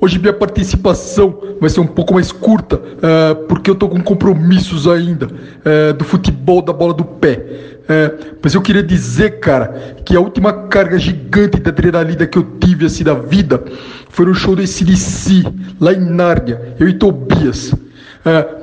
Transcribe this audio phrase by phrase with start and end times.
[0.00, 4.86] Hoje minha participação vai ser um pouco mais curta, uh, porque eu tô com compromissos
[4.86, 7.34] ainda uh, do futebol da bola do pé.
[7.82, 12.46] Uh, mas eu queria dizer, cara, que a última carga gigante de adrenalina que eu
[12.60, 13.64] tive assim da vida
[14.08, 15.44] foi no show do ACDC,
[15.80, 17.74] lá em Nárnia, eu e Tobias.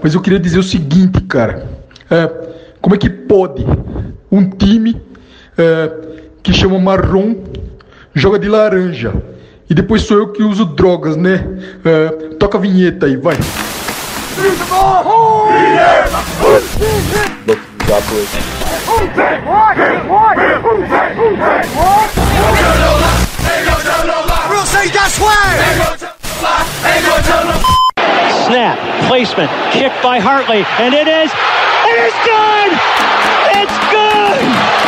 [0.01, 1.67] mas eu queria dizer o seguinte, cara.
[2.81, 3.65] como é que pode
[4.31, 5.01] um time
[6.43, 7.35] que chama Marrom
[8.13, 9.34] joga de laranja?
[9.67, 11.43] E depois sou eu que uso drogas, né?
[11.83, 13.35] Uh, toca a vinheta aí, vai.
[28.45, 31.31] Snap, placement, kick by Hartley, and it is,
[31.87, 32.71] it is good!
[33.57, 34.84] It's good!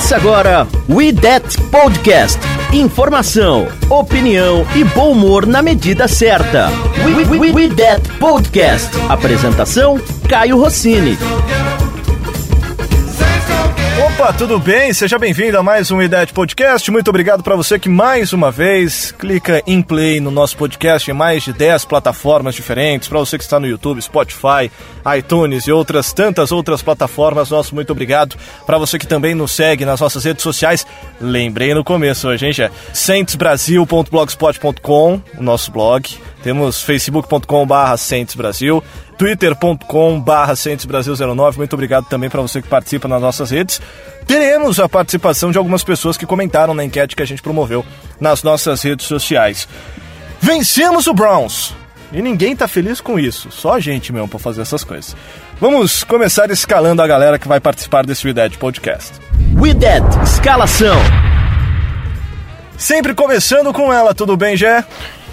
[0.00, 2.38] Começa agora We That Podcast.
[2.72, 6.70] Informação, opinião e bom humor na medida certa.
[7.04, 8.88] We, we, we, we That Podcast.
[9.10, 11.18] Apresentação: Caio Rossini.
[14.00, 14.94] Opa, tudo bem?
[14.94, 16.90] Seja bem-vindo a mais um Idade Podcast.
[16.90, 21.14] Muito obrigado para você que mais uma vez clica em play no nosso podcast em
[21.14, 23.08] mais de 10 plataformas diferentes.
[23.08, 24.72] Para você que está no YouTube, Spotify,
[25.18, 28.36] iTunes e outras tantas outras plataformas, nosso muito obrigado.
[28.64, 30.86] Para você que também nos segue nas nossas redes sociais,
[31.20, 32.70] lembrei no começo hoje, hein, já?
[32.94, 36.08] centesbrasil.blogspot.com, o nosso blog.
[36.42, 37.98] Temos facebook.com/barra
[39.20, 41.56] Brasil, twitter.com/barra Brasil09.
[41.58, 43.80] Muito obrigado também para você que participa nas nossas redes.
[44.26, 47.84] Teremos a participação de algumas pessoas que comentaram na enquete que a gente promoveu
[48.18, 49.68] nas nossas redes sociais.
[50.40, 51.74] Vencemos o Browns.
[52.12, 55.14] E ninguém tá feliz com isso, só a gente mesmo para fazer essas coisas.
[55.60, 59.12] Vamos começar escalando a galera que vai participar desse We Dead Podcast.
[59.54, 60.96] We Dead, escalação.
[62.76, 64.84] Sempre começando com ela, tudo bem, Jé?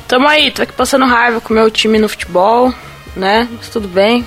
[0.07, 2.71] Tamo aí, tô aqui passando raiva com o meu time no futebol,
[3.17, 3.47] né?
[3.51, 4.23] Mas tudo bem.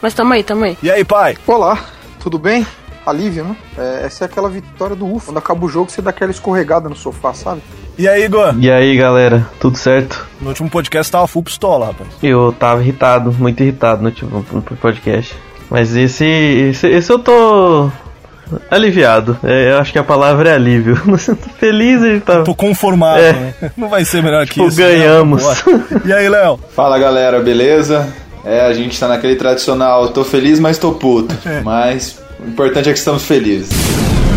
[0.00, 0.76] Mas tamo aí, tamo aí.
[0.82, 1.36] E aí, pai?
[1.46, 1.78] Olá,
[2.20, 2.66] tudo bem?
[3.04, 3.56] Alívio, né?
[3.78, 5.26] É, essa é aquela vitória do UFO.
[5.26, 7.62] Quando acaba o jogo, você dá aquela escorregada no sofá, sabe?
[7.96, 8.54] E aí, Igor?
[8.58, 9.48] E aí, galera?
[9.60, 10.26] Tudo certo?
[10.40, 12.10] No último podcast tava full pistola, rapaz.
[12.22, 15.34] Eu tava irritado, muito irritado no último podcast.
[15.70, 17.90] Mas esse, esse, esse eu tô
[18.70, 19.38] Aliviado.
[19.42, 21.00] É, eu acho que a palavra é alívio.
[21.06, 22.42] Não sinto feliz e tá.
[22.42, 23.32] Tô conformado, é.
[23.32, 23.54] né?
[23.76, 24.80] Não vai ser melhor tipo, que isso.
[24.80, 24.86] Né?
[24.86, 25.42] Ganhamos.
[25.42, 26.00] Né?
[26.04, 26.58] E aí, Léo?
[26.74, 28.06] Fala galera, beleza?
[28.44, 31.36] É, a gente tá naquele tradicional, tô feliz, mas tô puto.
[31.46, 31.60] É.
[31.60, 33.70] Mas o importante é que estamos felizes.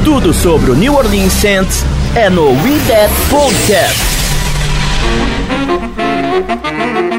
[0.04, 1.84] Tudo sobre o New Orleans Saints
[2.16, 4.00] é no We That Podcast.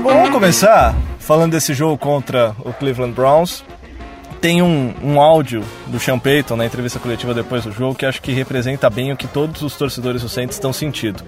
[0.03, 3.63] Bom, vamos começar falando desse jogo contra o Cleveland Browns
[4.41, 8.23] tem um, um áudio do Sean Payton na entrevista coletiva depois do jogo que acho
[8.23, 11.23] que representa bem o que todos os torcedores do Saints estão sentindo.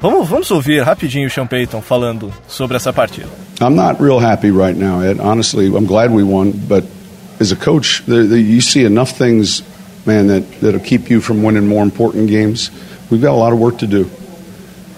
[0.00, 3.28] Vamos, vamos ouvir rapidinho o Sean Payton falando sobre essa partida.
[3.60, 5.20] I'm not real happy right now, Ed.
[5.20, 6.84] Honestly, I'm glad we won, but
[7.40, 9.62] as a coach, the, the, you see enough things,
[10.04, 12.70] man, that, that'll keep you from winning more important games.
[13.10, 14.10] We've got a lot of work to do.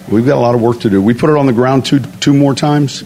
[0.09, 1.01] We've got a lot of work to do.
[1.01, 3.03] We put it on the ground two, two more times.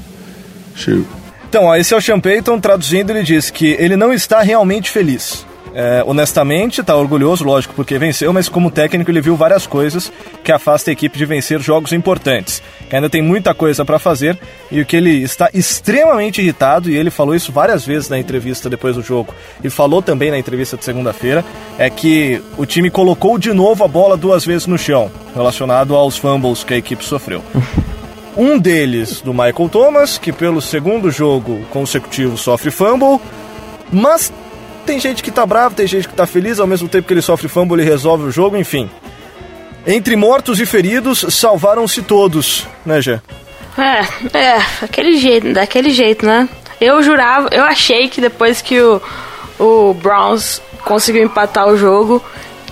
[0.75, 1.07] Shoot.
[1.49, 4.91] Então, ó, esse é o Sean Payton, traduzindo, ele diz que ele não está realmente
[4.91, 5.43] feliz.
[5.73, 10.11] É, honestamente, está orgulhoso, lógico, porque venceu, mas como técnico ele viu várias coisas
[10.43, 12.61] que afastam a equipe de vencer jogos importantes.
[12.87, 14.37] Que ainda tem muita coisa para fazer
[14.69, 18.69] e o que ele está extremamente irritado, e ele falou isso várias vezes na entrevista
[18.69, 19.33] depois do jogo,
[19.63, 21.43] e falou também na entrevista de segunda-feira,
[21.79, 26.15] é que o time colocou de novo a bola duas vezes no chão, relacionado aos
[26.15, 27.43] fumbles que a equipe sofreu.
[28.39, 33.19] Um deles do Michael Thomas, que pelo segundo jogo consecutivo sofre fumble,
[33.91, 34.31] mas
[34.85, 37.21] tem gente que tá bravo, tem gente que tá feliz, ao mesmo tempo que ele
[37.21, 38.89] sofre fumble, ele resolve o jogo, enfim.
[39.85, 43.19] Entre mortos e feridos, salvaram-se todos, né, Gê?
[43.77, 46.47] É, é, daquele jeito, daquele jeito, né?
[46.79, 49.01] Eu jurava, eu achei que depois que o,
[49.59, 52.23] o Browns conseguiu empatar o jogo,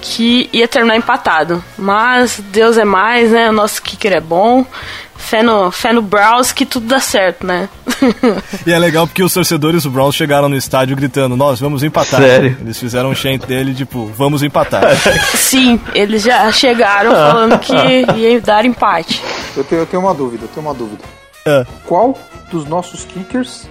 [0.01, 1.63] que ia terminar empatado.
[1.77, 3.49] Mas Deus é mais, né?
[3.49, 4.65] O nosso kicker é bom
[5.17, 7.67] fé no, fé no Browns que tudo dá certo, né?
[8.65, 12.21] e é legal porque os torcedores do Browns chegaram no estádio gritando, nós vamos empatar.
[12.21, 12.57] Sério?
[12.61, 14.83] Eles fizeram um chant dele, tipo, vamos empatar.
[15.35, 17.73] Sim, eles já chegaram falando que
[18.15, 19.21] ia dar empate.
[19.55, 21.03] Eu tenho, eu tenho uma dúvida, eu tenho uma dúvida.
[21.45, 21.65] É.
[21.85, 22.17] Qual
[22.51, 23.67] dos nossos kickers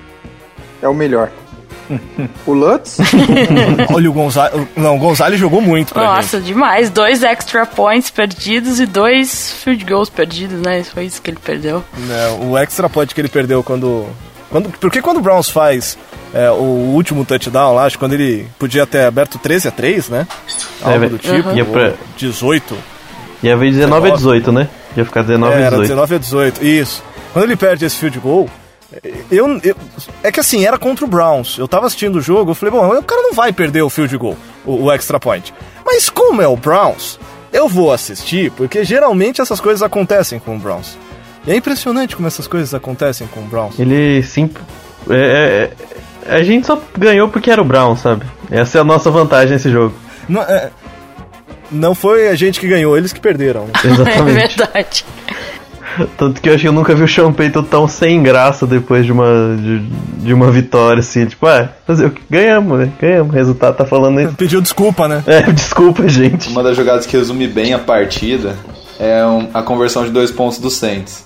[0.83, 1.31] é o melhor?
[2.47, 2.99] O Lutz?
[3.93, 4.67] Olha o Gonzalez.
[4.77, 6.91] Não, o Gonzalez jogou muito pra Nossa, demais.
[6.91, 10.83] Dois extra points perdidos e dois field goals perdidos, né?
[10.85, 11.83] Foi isso que ele perdeu.
[11.99, 12.11] gente.
[12.13, 14.07] É, o extra point que ele perdeu quando.
[14.51, 15.97] quando porque quando o Browns faz
[16.35, 16.55] é, o
[16.95, 20.27] último touchdown lá, acho que quando ele podia ter aberto 13 a 3, né?
[20.83, 21.51] Algo É, do tipo.
[21.57, 22.77] ia pra- ou 18.
[23.43, 24.69] Ia ver 19 a 18, né?
[24.97, 25.83] Ia ficar 19 É, a era 18.
[25.89, 27.03] 19 a 18, isso.
[27.33, 28.49] Quando ele perde esse field goal,
[29.31, 29.77] eu, eu-
[30.23, 31.59] é que assim, era contra o Browns.
[31.59, 34.17] Eu tava assistindo o jogo, eu falei, bom, o cara não vai perder o field
[34.17, 35.53] goal, o, o extra point.
[35.85, 37.19] Mas como é o Browns,
[37.53, 40.97] eu vou assistir, porque geralmente essas coisas acontecem com o Browns.
[41.47, 43.79] E é impressionante como essas coisas acontecem com o Browns.
[43.79, 44.51] Ele sim.
[45.09, 45.71] é-
[46.27, 48.27] é- a gente só ganhou porque era o Brown, sabe?
[48.51, 49.95] Essa é a nossa vantagem nesse jogo.
[50.29, 50.71] Não, é-
[51.71, 53.69] não foi a gente que ganhou, eles que perderam.
[53.85, 54.57] É Exatamente.
[54.57, 55.05] verdade.
[56.17, 59.05] Tanto que eu acho que eu nunca vi o Sean Payton tão sem graça depois
[59.07, 59.79] de uma, de,
[60.25, 61.27] de uma vitória, assim.
[61.27, 62.23] Tipo, ah, fazer o que?
[62.31, 62.91] Ganhamos, né?
[63.01, 63.33] Ganhamos.
[63.33, 64.35] O resultado tá falando isso.
[64.39, 65.23] Pediu desculpa, né?
[65.27, 66.49] É, desculpa, gente.
[66.49, 68.57] Uma das jogadas que resume bem a partida
[68.99, 71.25] é um- a conversão de dois pontos do Saints.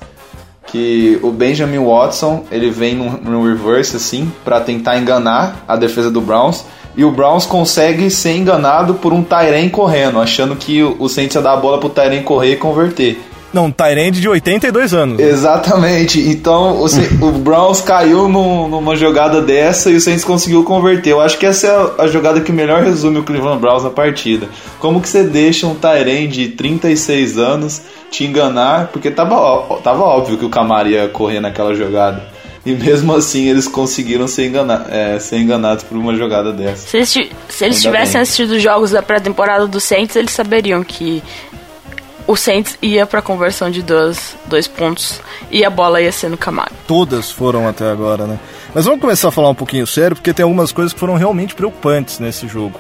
[0.67, 6.11] Que o Benjamin Watson ele vem no, no reverse assim pra tentar enganar a defesa
[6.11, 6.65] do Browns
[6.97, 11.35] e o Browns consegue ser enganado por um Tyren correndo, achando que o, o Saints
[11.35, 13.21] ia dar a bola pro Tyren correr e converter.
[13.53, 15.19] Não, um Tyrande de 82 anos.
[15.21, 16.21] Exatamente.
[16.21, 16.87] Então o,
[17.27, 21.11] o Browns caiu num- numa jogada dessa e o Saints conseguiu converter.
[21.11, 23.91] Eu acho que essa é a, a jogada que melhor resume o Cleveland Browns na
[23.91, 24.49] partida.
[24.79, 28.89] Como que você deixa um Tyrene de 36 anos te enganar?
[28.89, 32.23] Porque tava, ó- tava óbvio que o Camara ia correr naquela jogada.
[32.65, 36.87] E mesmo assim eles conseguiram ser, engana é, ser enganados por uma jogada dessa.
[36.89, 37.09] Se eles,
[37.49, 38.21] se eles tivessem bem.
[38.23, 41.23] assistido os jogos da pré-temporada do Saints, eles saberiam que
[42.31, 46.37] o Saints ia pra conversão de dois, dois pontos e a bola ia ser no
[46.37, 46.71] Camaro.
[46.87, 48.39] Todas foram até agora, né?
[48.75, 51.55] Mas vamos começar a falar um pouquinho sério, porque tem algumas coisas que foram realmente
[51.55, 52.79] preocupantes nesse jogo.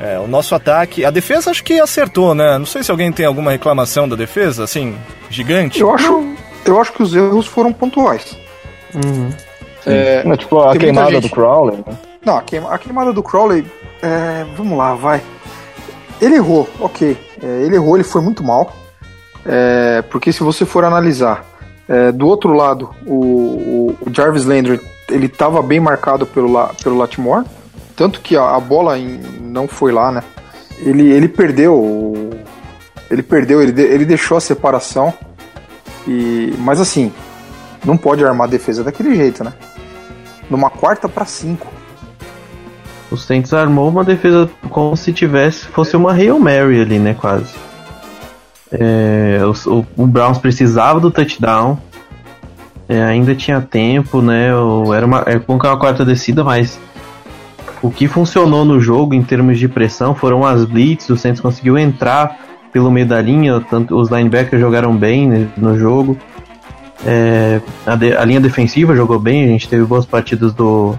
[0.00, 2.58] É, o nosso ataque, a defesa acho que acertou, né?
[2.58, 4.96] Não sei se alguém tem alguma reclamação da defesa, assim,
[5.30, 5.80] gigante.
[5.80, 6.34] Eu acho,
[6.64, 8.36] eu acho que os erros foram pontuais.
[9.86, 11.76] É, Não, tipo, a queimada gente- do Crowley.
[11.86, 11.96] né?
[12.24, 13.64] Não, a, queima- a queimada do Crowley,
[14.02, 15.22] é, vamos lá, vai.
[16.20, 17.16] Ele errou, ok.
[17.42, 18.72] É, ele errou, ele foi muito mal.
[19.50, 21.42] É, porque se você for analisar,
[21.88, 24.78] é, do outro lado, o, o- Jarvis Landry,
[25.10, 26.52] ele estava bem marcado pelo,
[26.82, 27.46] pelo Latimore.
[27.96, 30.22] Tanto que a, a bola em- não foi lá, né?
[30.78, 32.30] Ele, ele perdeu.
[33.10, 35.14] Ele perdeu, ele, de- ele deixou a separação.
[36.06, 37.10] E, mas assim,
[37.84, 39.52] não pode armar a defesa daquele jeito, né?
[40.50, 41.66] Numa quarta para cinco.
[43.10, 47.54] O Saints armou uma defesa como se tivesse fosse uma Hail Mary ali, né, quase.
[48.72, 51.78] É, o, o- Browns precisava do touchdown.
[52.88, 54.48] É, ainda tinha tempo, né?
[54.96, 56.80] era uma, é que é uma quarta descida, mas
[57.82, 61.08] o que funcionou no jogo em termos de pressão foram as blitz.
[61.10, 62.38] O Saints conseguiu entrar
[62.72, 66.16] pelo meio da linha, tanto os linebackers jogaram bem né, no jogo.
[67.06, 70.94] É, a, de- a linha defensiva jogou bem, a gente teve boas partidas do,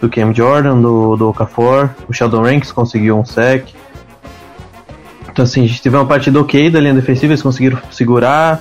[0.00, 3.68] do Cam Jordan, do, do Okafor, o Sheldon Ranks conseguiu um sec.
[5.36, 8.58] Então assim, a gente teve uma partida ok da linha defensiva, eles conseguiram segurar.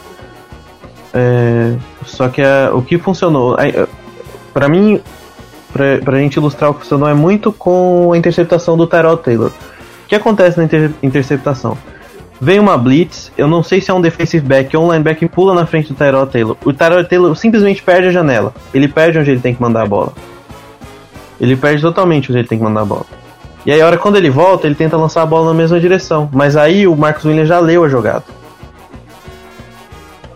[1.14, 1.74] É,
[2.06, 3.74] só que a- o que funcionou, aí,
[4.54, 5.00] para mim,
[5.72, 9.52] pra, pra gente ilustrar o que funcionou é muito com a interceptação do Tyrod Taylor.
[10.04, 11.78] O que acontece na inter- interceptação?
[12.42, 15.54] Vem uma blitz, eu não sei se é um defensive back ou um linebacker pula
[15.54, 16.58] na frente do Tyrod Taylor.
[16.66, 18.54] O Tyrod Taylor simplesmente perde a janela.
[18.74, 20.12] Ele perde onde ele tem que mandar a bola.
[21.40, 23.06] Ele perde totalmente onde ele tem que mandar a bola.
[23.66, 26.30] E aí, a hora quando ele volta, ele tenta lançar a bola na mesma direção.
[26.32, 28.24] Mas aí o Marcos Williams já leu a jogada.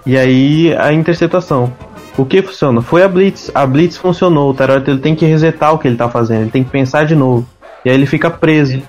[0.05, 1.71] E aí a interceptação.
[2.17, 2.81] O que funciona?
[2.81, 3.51] Foi a Blitz.
[3.53, 4.50] A Blitz funcionou.
[4.50, 6.41] O Tyrod Taylor tem que resetar o que ele tá fazendo.
[6.41, 7.48] Ele tem que pensar de novo.
[7.86, 8.81] E aí ele fica preso.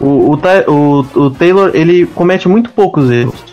[0.00, 3.52] O, o, o, o Taylor, ele comete muito poucos erros.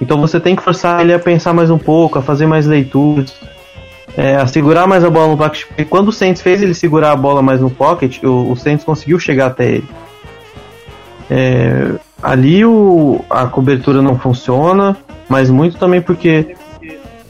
[0.00, 3.32] Então você tem que forçar ele a pensar mais um pouco, a fazer mais leituras,
[4.16, 5.66] é, segurar mais a bola no pocket.
[5.66, 8.84] Porque quando o Saints fez ele segurar a bola mais no pocket, o, o Saints
[8.84, 9.88] conseguiu chegar até ele.
[11.30, 11.92] É,
[12.22, 14.96] ali o, a cobertura não funciona,
[15.28, 16.54] mas muito também porque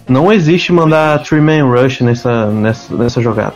[0.08, 3.54] não existe mandar three-man rush nessa, nessa, nessa jogada.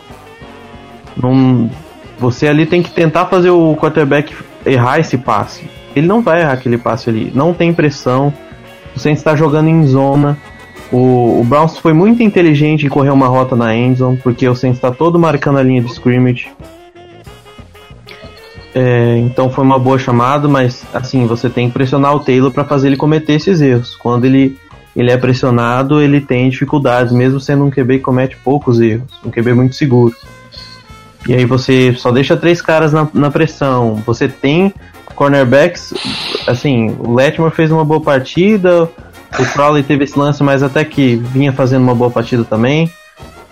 [1.17, 1.71] Não,
[2.19, 5.69] você ali tem que tentar fazer o quarterback errar esse passe.
[5.95, 7.33] Ele não vai errar aquele passe ali.
[7.35, 8.33] Não tem pressão.
[8.95, 10.37] O Saints está jogando em zona.
[10.93, 14.78] O, o Browns foi muito inteligente em correr uma rota na endzone, porque o Saints
[14.78, 16.49] está todo marcando a linha de scrimmage.
[18.75, 22.64] É, então foi uma boa chamada, mas assim, você tem que pressionar o Taylor para
[22.64, 23.97] fazer ele cometer esses erros.
[23.97, 24.59] Quando ele,
[24.95, 29.31] ele é pressionado, ele tem dificuldades, mesmo sendo um QB que comete poucos erros, um
[29.31, 30.14] QB muito seguro.
[31.26, 33.95] E aí você só deixa três caras na, na pressão.
[34.07, 34.73] Você tem
[35.14, 35.95] cornerbacks,
[36.47, 38.88] assim, o Letmore fez uma boa partida,
[39.38, 42.90] o Crowley teve esse lance, mas até que vinha fazendo uma boa partida também.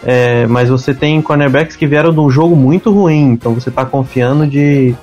[0.06, 3.84] É, mas você tem cornerbacks que vieram de um jogo muito ruim, então você tá
[3.84, 4.94] confiando de.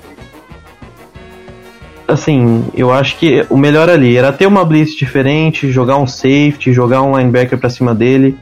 [2.06, 6.72] Assim, eu acho que o melhor ali era ter uma blitz diferente, jogar um safety,
[6.72, 8.36] jogar um linebacker pra cima dele,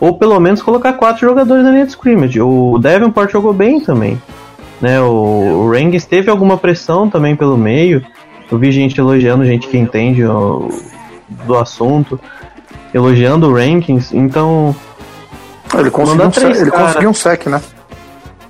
[0.00, 2.40] ou pelo menos colocar quatro jogadores na linha de scrimmage.
[2.40, 4.20] O Davenport jogou bem também.
[4.80, 5.72] Né, o, o
[6.08, 8.02] teve alguma pressão também pelo meio.
[8.50, 10.68] Eu vi gente elogiando, gente que entende o,
[11.28, 12.18] do assunto,
[12.92, 14.74] elogiando o Rankings, então.
[15.76, 17.60] Ele conseguiu, um sec, ele conseguiu um sec, né?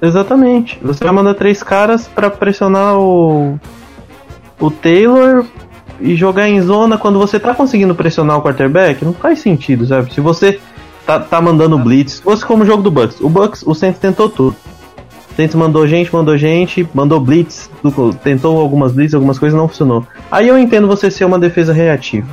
[0.00, 0.78] Exatamente.
[0.82, 3.58] Você vai mandar três caras para pressionar o,
[4.60, 5.44] o Taylor
[6.00, 10.12] e jogar em zona quando você tá conseguindo pressionar o quarterback, não faz sentido, sabe?
[10.12, 10.60] Se você
[11.06, 13.98] tá, tá mandando blitz, se fosse como o jogo do Bucks, o Bucks, o Saints
[13.98, 14.56] tentou tudo.
[15.32, 17.70] O Saints mandou gente, mandou gente, mandou blitz,
[18.22, 20.06] tentou algumas blitz, algumas coisas não funcionou.
[20.30, 22.26] Aí eu entendo você ser uma defesa reativa.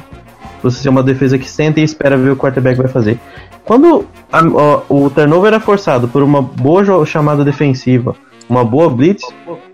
[0.64, 3.20] Você ser uma defesa que senta e espera ver o quarterback vai fazer.
[3.66, 4.42] Quando a,
[4.90, 8.16] o, o turnover é forçado por uma boa chamada defensiva,
[8.50, 9.24] uma boa blitz,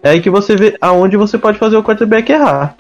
[0.02, 2.76] é aí que você vê aonde você pode fazer o quarterback errar.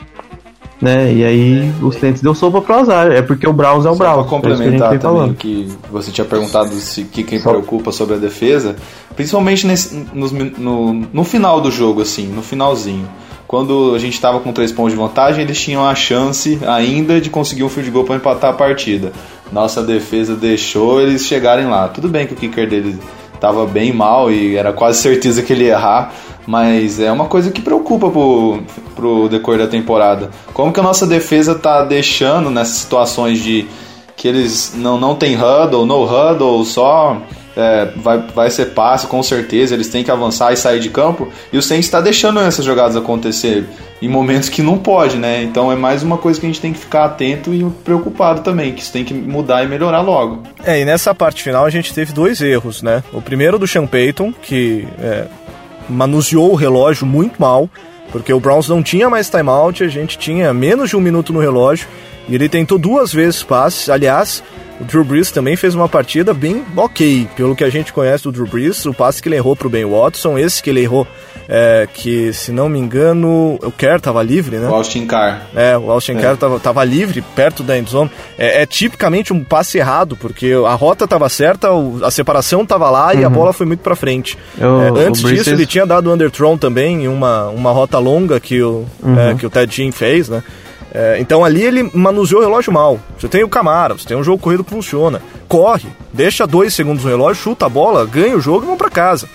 [0.81, 1.13] Né?
[1.13, 3.11] E aí os Saints deu sopa pro azar.
[3.11, 4.21] É porque o Browns é o Browns.
[4.21, 7.49] Pra complementar que também que você tinha perguntado se que quem Só.
[7.49, 8.75] preocupa sobre a defesa,
[9.15, 13.07] principalmente nesse, no, no, no final do jogo, assim, no finalzinho
[13.49, 17.31] quando a gente estava com três pontos de vantagem, eles tinham a chance ainda de
[17.31, 19.11] conseguir um field goal para empatar a partida.
[19.51, 21.87] Nossa defesa deixou eles chegarem lá.
[21.87, 22.95] Tudo bem que o kicker deles
[23.33, 26.13] estava bem mal e era quase certeza que ele ia errar,
[26.45, 28.61] mas é uma coisa que preocupa pro,
[28.95, 30.29] pro decorrer da temporada.
[30.53, 33.67] Como que a nossa defesa tá deixando nessas situações de
[34.15, 37.19] que eles não, não tem huddle, no huddle, só
[37.59, 41.27] é, vai, vai ser passe, com certeza, eles têm que avançar e sair de campo,
[41.51, 43.65] e o Saints está deixando essas jogadas acontecer
[44.01, 45.43] em momentos que não pode, né?
[45.43, 48.73] Então é mais uma coisa que a gente tem que ficar atento e preocupado também,
[48.73, 50.43] que isso tem que mudar e melhorar logo.
[50.63, 53.03] É, e nessa parte final a gente teve dois erros, né?
[53.11, 55.25] O primeiro do Sean Payton, que é,
[55.89, 57.69] manuseou o relógio muito mal,
[58.09, 61.39] porque o Browns não tinha mais timeout, a gente tinha menos de um minuto no
[61.39, 61.87] relógio,
[62.29, 64.43] e ele tentou duas vezes passes, aliás,
[64.79, 68.31] o Drew Brees também fez uma partida bem ok, pelo que a gente conhece do
[68.31, 68.86] Drew Brees.
[68.86, 71.05] O passe que ele errou pro Ben Watson, esse que ele errou,
[71.50, 74.69] é, que se não me engano, o Kerr tava livre, né?
[74.69, 75.48] O Austin Carr.
[75.53, 76.21] É, o Austin é.
[76.21, 78.09] Kerr tava, tava livre, perto da endzone.
[78.38, 81.67] É, é tipicamente um passe errado, porque a rota tava certa,
[82.03, 83.19] a separação tava lá uhum.
[83.19, 83.33] e a uhum.
[83.33, 84.38] bola foi muito pra frente.
[84.57, 88.62] Eu, é, antes disso, ele tinha dado o underthrown também, uma, uma rota longa que
[88.62, 89.19] o, uhum.
[89.19, 90.41] É, que o Ted Jean fez, né?
[90.93, 93.00] É, então ali ele manuseou o relógio mal.
[93.17, 95.22] Você tem o Camara, você tem um jogo corrido que funciona.
[95.48, 98.89] Corre, deixa dois segundos no relógio, chuta a bola, ganha o jogo e vão para
[98.89, 99.27] casa.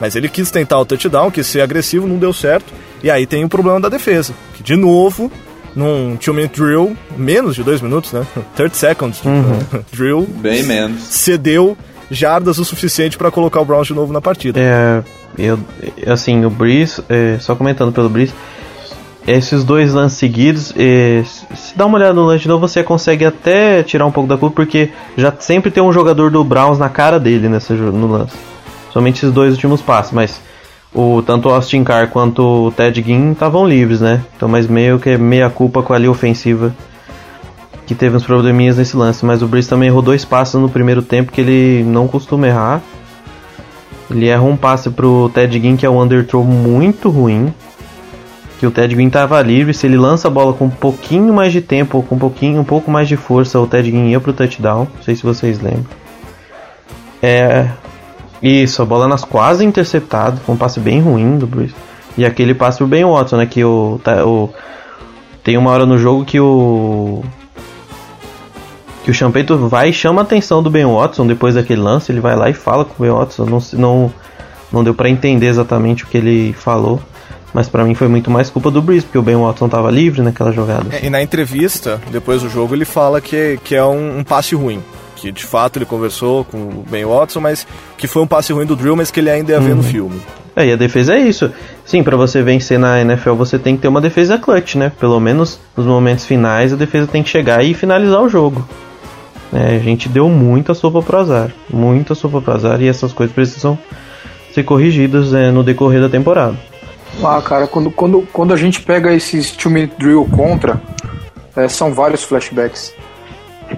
[0.00, 2.72] Mas ele quis tentar o touchdown, quis ser agressivo, não deu certo.
[3.02, 5.30] E aí tem o problema da defesa, que de novo,
[5.76, 8.26] num two-minute drill, menos de dois minutos, né?
[8.56, 9.58] 30 seconds uhum.
[9.92, 10.26] drill.
[10.40, 11.02] Bem menos.
[11.02, 11.76] Cedeu
[12.10, 14.60] jardas o suficiente para colocar o Browns de novo na partida.
[14.60, 15.02] É,
[15.38, 15.58] eu,
[16.06, 18.34] assim, o Breeze, é, só comentando pelo Breeze,
[19.26, 20.74] esses dois lances seguidos,
[21.54, 24.36] se dá uma olhada no lance de novo, você consegue até tirar um pouco da
[24.36, 28.36] culpa, porque já sempre tem um jogador do Browns na cara dele nessa, no lance.
[28.92, 30.40] Somente esses dois últimos passos, mas
[30.94, 34.22] o, tanto o Austin Carr quanto o Ted Ginn estavam livres, né?
[34.36, 36.74] Então, mas meio que é meia culpa com a linha ofensiva
[37.86, 39.24] que teve uns probleminhas nesse lance.
[39.24, 42.82] Mas o Brice também errou dois passos no primeiro tempo que ele não costuma errar.
[44.10, 47.52] Ele erra um passe pro Ted Ginn, que é um underthrow muito ruim
[48.62, 51.52] que o Ted Green estava livre, se ele lança a bola com um pouquinho mais
[51.52, 54.20] de tempo ou com um pouquinho, um pouco mais de força, o Ted Green ia
[54.20, 54.86] pro touchdown.
[54.94, 55.86] Não sei se vocês lembram.
[57.20, 57.68] É.
[58.40, 61.74] Isso, a bola nas quase interceptado, foi um passe bem ruim do Bruce.
[62.16, 63.46] E aquele passe pro Ben Watson, né?
[63.46, 64.48] Que o, tá, o.
[65.42, 67.24] Tem uma hora no jogo que o.
[69.02, 72.12] Que o Champeito vai e chama a atenção do Ben Watson depois daquele lance.
[72.12, 73.44] Ele vai lá e fala com o Ben Watson.
[73.44, 74.12] Não, não,
[74.72, 77.00] não deu para entender exatamente o que ele falou.
[77.52, 80.22] Mas para mim foi muito mais culpa do Breeze, porque o Ben Watson tava livre
[80.22, 80.86] naquela jogada.
[80.94, 84.54] É, e na entrevista, depois do jogo, ele fala que, que é um, um, passe
[84.54, 84.82] ruim.
[85.16, 87.66] Que de fato ele conversou com o Ben Watson, mas
[87.96, 89.76] que foi um passe ruim do Drill, mas que ele ainda ia ver uhum.
[89.76, 90.20] no filme.
[90.56, 91.50] É, e a defesa é isso.
[91.84, 94.92] Sim, para você vencer na NFL você tem que ter uma defesa clutch, né?
[94.98, 98.66] Pelo menos nos momentos finais a defesa tem que chegar e finalizar o jogo.
[99.52, 101.50] É, a gente deu muita sopa pro azar.
[101.70, 103.78] Muita sopa pro azar e essas coisas precisam
[104.52, 106.56] ser corrigidas é, no decorrer da temporada.
[107.22, 110.80] Ah, cara, quando, quando, quando a gente pega esses two minute drill contra,
[111.56, 112.92] é, são vários flashbacks.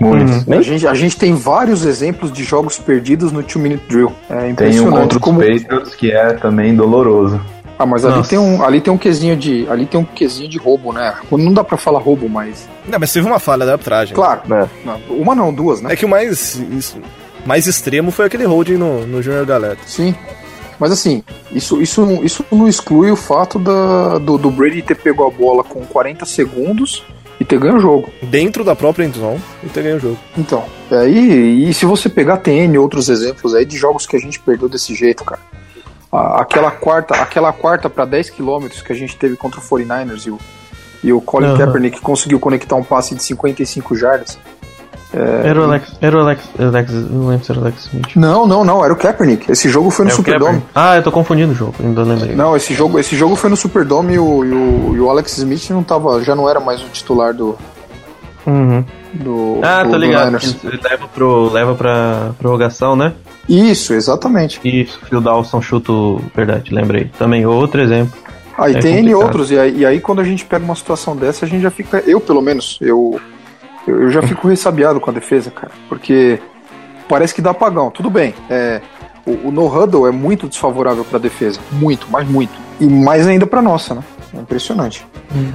[0.00, 0.48] Muitos.
[0.52, 4.12] A, gente, a gente tem vários exemplos de jogos perdidos no Two Minute Drill.
[4.28, 5.38] É Tem um impressionante contra os como.
[5.40, 7.40] Patriots que é também doloroso.
[7.78, 8.30] Ah, mas ali Nossa.
[8.30, 9.68] tem, um, ali tem um quesinho de.
[9.68, 11.14] Ali tem um quesinho de roubo, né?
[11.30, 12.68] Não dá pra falar roubo, mas.
[12.88, 14.14] Não, mas teve uma falha da arbitragem.
[14.14, 14.40] Claro.
[14.52, 14.66] É.
[14.84, 15.92] Não, uma não, duas, né?
[15.92, 16.98] É que o mais, isso-
[17.46, 19.78] mais extremo foi aquele holding no, no Junior Galeta.
[19.86, 20.12] Sim.
[20.78, 25.26] Mas assim, isso, isso, isso não exclui o fato da, do, do Brady ter pego
[25.26, 27.04] a bola com 40 segundos
[27.38, 28.10] e ter ganho o jogo.
[28.22, 30.18] Dentro da própria endzone e ter ganho o jogo.
[30.36, 34.38] Então, aí, e se você pegar TN outros exemplos aí de jogos que a gente
[34.40, 35.40] perdeu desse jeito, cara.
[36.12, 40.30] Aquela quarta, aquela quarta para 10 km que a gente teve contra o 49ers e
[40.30, 40.38] o,
[41.02, 41.58] e o Colin Aham.
[41.58, 44.38] Kaepernick conseguiu conectar um passe de 55 jardas.
[45.44, 45.92] Era o Alex.
[46.00, 46.42] Era o Alex.
[46.58, 48.16] Alex não lembro se era o Alex Smith.
[48.16, 49.50] Não, não, não, era o Kaepernick.
[49.50, 50.62] Esse jogo foi no É Superdome.
[50.74, 52.34] Ah, eu tô confundindo o jogo, ainda lembrei.
[52.34, 55.38] Não, esse jogo, esse jogo foi no Superdome e o, e o, e o Alex
[55.38, 57.56] Smith não tava, já não era mais o titular do,
[58.46, 58.84] Uhum.
[59.14, 60.36] do, Ah, do, tô do ligado.
[60.64, 63.12] Ele leva, pro, leva pra prorrogação, né?
[63.48, 64.60] Isso, exatamente.
[64.64, 66.20] Isso, Phil Dawson chuto.
[66.34, 67.10] Verdade, lembrei.
[67.18, 68.12] Também outro exemplo.
[68.56, 69.22] Aí É tem N complicado.
[69.24, 71.70] outros, e aí, e aí quando a gente pega uma situação dessa, a gente já
[71.70, 73.18] fica, eu pelo menos, eu,
[73.86, 76.40] eu, eu já fico ressabiado com a defesa, cara, porque
[77.08, 77.90] parece que dá apagão.
[77.90, 78.80] Tudo bem, é,
[79.26, 83.46] o, o no huddle é muito desfavorável pra defesa, muito, mas muito, e mais ainda
[83.46, 84.02] pra nossa, né?
[84.36, 85.06] É impressionante.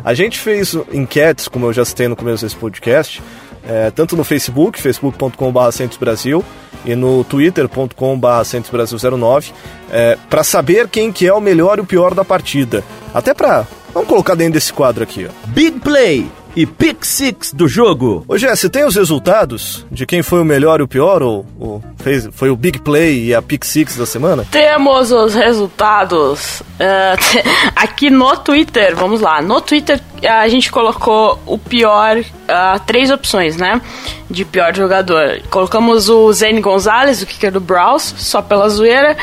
[0.03, 3.21] A gente fez enquetes, como eu já citei no começo desse podcast,
[3.67, 5.59] é, tanto no Facebook, facebook.com.br
[5.99, 6.43] Brasil
[6.85, 9.51] e no twitter.com.br Brasil09,
[9.91, 12.83] é, para saber quem que é o melhor e o pior da partida.
[13.13, 13.65] Até pra...
[13.93, 15.47] Vamos colocar dentro desse quadro aqui, ó.
[15.47, 18.23] Big Play e Pick Six do jogo.
[18.27, 21.21] Ô Jesse, tem os resultados de quem foi o melhor e o pior?
[21.21, 24.45] Ou, ou fez, foi o Big Play e a Pick Six da semana?
[24.51, 27.15] Temos os resultados eh,
[27.75, 28.95] aqui no Twitter.
[28.95, 29.41] Vamos lá.
[29.41, 33.81] No Twitter a gente colocou o pior, ah, três opções, né?
[34.29, 35.41] De pior jogador.
[35.49, 39.15] Colocamos o Zane Gonzalez, o kicker do Browns, só pela zoeira.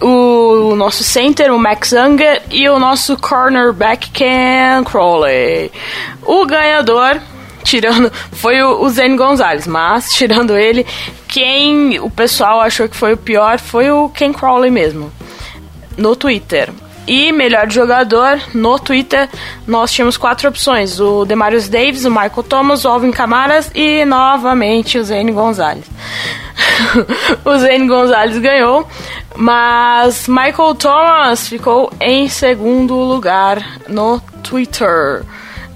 [0.00, 5.72] O nosso center, o Max Unger, e o nosso cornerback, Ken Crowley.
[6.24, 7.20] O ganhador
[7.68, 10.86] tirando foi o, Zane Gonzalez, mas tirando ele,
[11.26, 15.12] quem o pessoal achou que foi o pior foi o Ken Crowley mesmo,
[15.96, 16.70] no Twitter.
[17.06, 19.30] E melhor jogador, no Twitter,
[19.66, 24.98] nós tínhamos quatro opções: o Demarius Davis, o Michael Thomas, o Alvin Camaras e novamente
[24.98, 25.86] o Zane Gonzalez.
[27.46, 28.86] o Zane Gonzalez ganhou,
[29.38, 35.22] mas Michael Thomas ficou em segundo lugar no Twitter.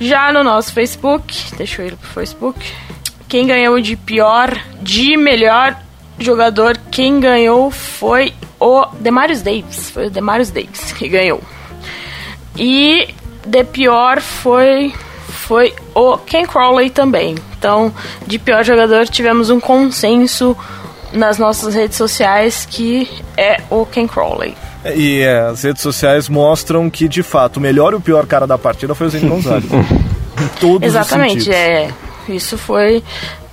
[0.00, 2.72] Já no nosso Facebook, deixa eu ir pro Facebook.
[3.28, 5.76] Quem ganhou de pior, de melhor
[6.18, 9.90] jogador, quem ganhou foi o Demarius Davis.
[9.90, 11.40] Foi o Demarius Davis que ganhou.
[12.58, 13.14] E
[13.46, 14.92] de pior foi
[15.28, 17.36] foi o Ken Crowley também.
[17.56, 17.94] Então,
[18.26, 20.56] de pior jogador tivemos um consenso
[21.12, 24.54] nas nossas redes sociais que é o Ken Crowley.
[24.96, 28.46] E é, as redes sociais mostram que, de fato, o melhor e o pior cara
[28.46, 29.64] da partida foi o Zane Gonzalez.
[29.72, 31.56] em todos Exatamente, os sentidos.
[31.58, 31.88] é.
[32.28, 33.02] Isso foi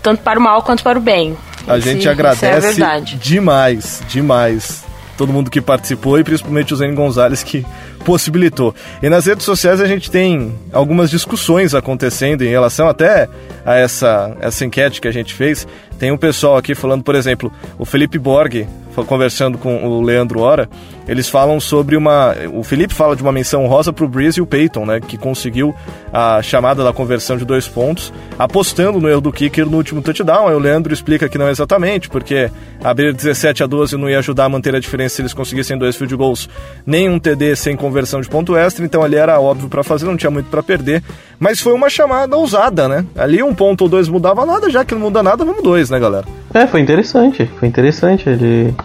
[0.02, 1.38] tanto para o mal quanto para o bem.
[1.68, 3.16] A Esse- gente isso é a agradece verdade.
[3.18, 4.84] demais, demais
[5.18, 7.66] todo mundo que participou e principalmente o Zane Gonzalez que
[8.00, 8.74] possibilitou.
[9.02, 13.28] E nas redes sociais a gente tem algumas discussões acontecendo em relação até
[13.66, 15.68] a essa, essa enquete que a gente fez.
[15.98, 18.66] Tem um pessoal aqui falando, por exemplo, o Felipe Borg
[19.06, 20.70] conversando com o Leandro Ora,
[21.10, 22.36] eles falam sobre uma.
[22.54, 25.00] O Felipe fala de uma menção rosa pro Breeze e o Peyton, né?
[25.00, 25.74] Que conseguiu
[26.14, 30.48] a chamada da conversão de dois pontos, apostando no erro do kicker no último touchdown.
[30.48, 32.52] Aí o Leandro explica que não é exatamente, porque
[32.84, 35.96] abrir 17 a 12 não ia ajudar a manter a diferença se eles conseguissem dois
[35.96, 36.48] field goals,
[36.86, 40.16] nem um TD sem conversão de ponto extra, então ali era óbvio para fazer, não
[40.16, 41.02] tinha muito para perder.
[41.40, 43.04] Mas foi uma chamada ousada, né?
[43.18, 46.00] Ali um ponto ou dois mudava nada, já que não muda nada, vamos dois, né,
[46.00, 46.26] galera?
[46.54, 47.50] É, foi interessante.
[47.60, 48.30] Foi interessante.
[48.30, 48.76] Ele.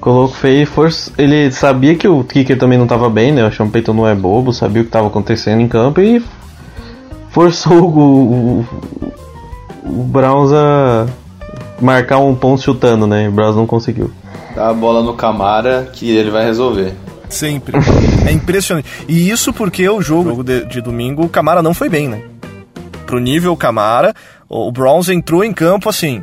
[0.00, 1.12] Colocou, fez força.
[1.18, 3.46] Ele sabia que o Kicker também não tava bem, né?
[3.46, 6.22] O Sean Payton não é bobo, sabia o que tava acontecendo em campo e
[7.30, 8.66] forçou o, o,
[9.84, 11.06] o Browns a
[11.80, 13.28] marcar um ponto chutando, né?
[13.28, 14.10] O Browns não conseguiu.
[14.54, 16.94] Dá a bola no Camara que ele vai resolver.
[17.28, 17.76] Sempre.
[18.26, 18.88] É impressionante.
[19.08, 22.22] E isso porque o jogo de, de domingo, o Camara não foi bem, né?
[23.06, 24.14] Pro nível Camara,
[24.48, 26.22] o Browns entrou em campo assim: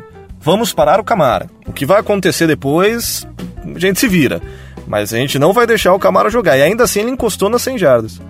[0.50, 1.46] vamos parar o Camara.
[1.66, 3.26] O que vai acontecer depois,
[3.74, 4.40] a gente se vira.
[4.86, 6.56] Mas a gente não vai deixar o Camara jogar.
[6.56, 8.20] E ainda assim ele encostou nas 100 jardas.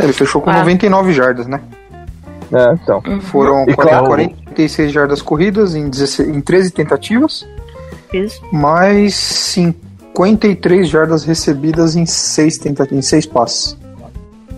[0.00, 0.58] Ele fechou com Ah.
[0.58, 1.60] 99 jardas, né?
[2.52, 3.00] É, então.
[3.22, 7.46] Foram E 40, claro- 46 jardas corridas em, 16, em 13 tentativas,
[8.12, 8.40] Isso.
[8.52, 13.76] mais 53 jardas recebidas em 6, tenta, em 6 passes.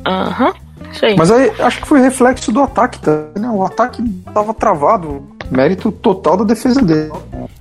[0.06, 0.52] Aham.
[0.92, 1.16] Isso aí.
[1.16, 3.24] Mas aí, acho que foi reflexo do ataque, tá?
[3.38, 3.48] né?
[3.50, 5.22] O ataque tava travado.
[5.50, 7.10] Mérito total da defesa dele.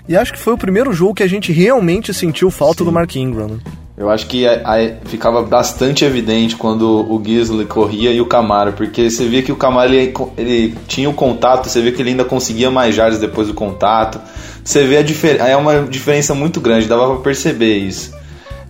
[0.08, 3.16] E acho que foi o primeiro jogo que a gente realmente sentiu falta do Mark
[3.16, 3.48] Ingram.
[3.48, 3.58] né?
[3.96, 8.74] Eu acho que a- a- ficava bastante evidente quando o Gisley corria e o Camaro,
[8.74, 12.10] porque você via que o Camaro ele, ele tinha o contato, você via que ele
[12.10, 14.20] ainda conseguia mais jardas depois do contato.
[14.64, 18.12] Você vê a diferença, é uma diferença muito grande, dava pra perceber isso.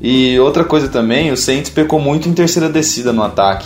[0.02, 3.66] E outra coisa também, o Saints pecou muito em terceira descida no ataque.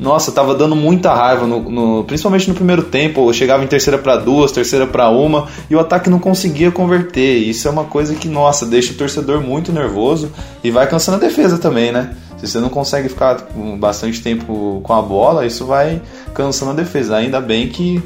[0.00, 3.28] Nossa, tava dando muita raiva, no, no- principalmente no primeiro tempo.
[3.28, 7.36] Eu chegava em terceira para duas, terceira para uma, e o ataque não conseguia converter.
[7.36, 10.30] Isso é uma coisa que, nossa, deixa o torcedor muito nervoso
[10.64, 12.16] e vai cansando a defesa também, né?
[12.38, 16.00] Se você não consegue ficar com bastante tempo com a bola, isso vai
[16.32, 17.16] cansando a defesa.
[17.16, 18.02] Ainda bem que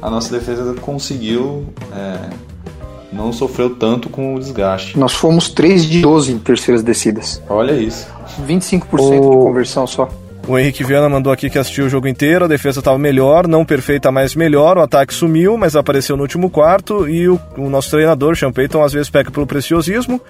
[0.00, 1.64] a nossa defesa conseguiu.
[1.92, 2.30] é,
[3.12, 4.98] não sofreu tanto com o desgaste.
[4.98, 7.42] Nós fomos 3 de 12 em terceiras descidas.
[7.46, 8.06] Olha isso.
[8.46, 10.08] 25% O- de conversão só.
[10.46, 13.64] O Henrique Viana mandou aqui que assistiu o jogo inteiro, a defesa estava melhor, não
[13.64, 17.90] perfeita, mas melhor, o ataque sumiu, mas apareceu no último quarto, e o, o nosso
[17.90, 20.20] treinador, Sean Payton, às vezes peca pelo preciosismo,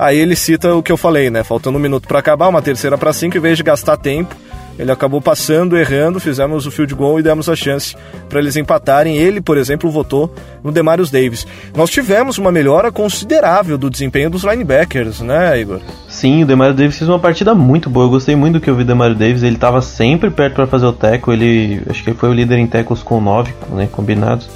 [0.00, 2.96] aí ele cita o que eu falei, né, faltando um minuto para acabar, uma terceira
[2.96, 4.36] para cinco, em vez de gastar tempo,
[4.78, 7.96] ele acabou passando, errando, fizemos o field goal e demos a chance
[8.28, 9.16] para eles empatarem.
[9.16, 11.46] Ele, por exemplo, votou no Demarius Davis.
[11.74, 15.80] Nós tivemos uma melhora considerável do desempenho dos linebackers, né, Igor?
[16.08, 18.06] Sim, o Demario Davis fez uma partida muito boa.
[18.06, 19.42] Eu gostei muito do que eu vi do Demario Davis.
[19.42, 21.34] Ele estava sempre perto para fazer o tackle.
[21.34, 24.48] Ele, acho que ele foi o líder em tackles com 9, né, combinados.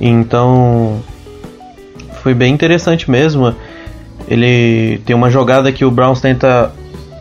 [0.00, 1.02] Então,
[2.22, 3.54] foi bem interessante mesmo.
[4.26, 6.70] Ele tem uma jogada que o Browns tenta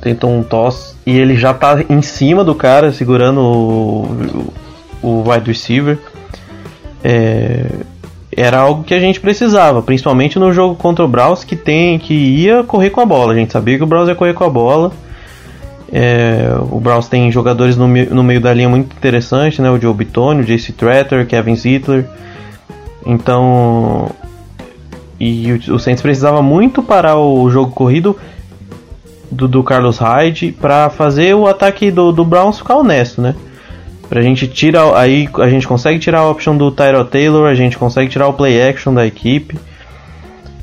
[0.07, 4.53] tenta um toss e ele já tá em cima do cara segurando o,
[5.03, 5.97] o, o wide receiver.
[7.03, 7.65] É,
[8.35, 12.13] era algo que a gente precisava, principalmente no jogo contra o Browns que tem que
[12.13, 13.33] ia correr com a bola.
[13.33, 14.91] A gente sabia que o Browns ia correr com a bola.
[15.91, 19.69] É, o Browns tem jogadores no, no meio da linha muito interessantes, né?
[19.69, 22.05] O Joe Bitonio, o JC Tretter, Kevin Zittler.
[23.05, 24.11] Então,
[25.19, 28.17] e o, o Saints precisava muito parar o jogo corrido
[29.31, 33.35] do, do Carlos Hyde para fazer o ataque do, do Browns ficar honesto, né?
[34.09, 34.95] Pra gente tirar.
[34.95, 38.33] Aí a gente consegue tirar a option do Tyro Taylor, a gente consegue tirar o
[38.33, 39.57] play action da equipe,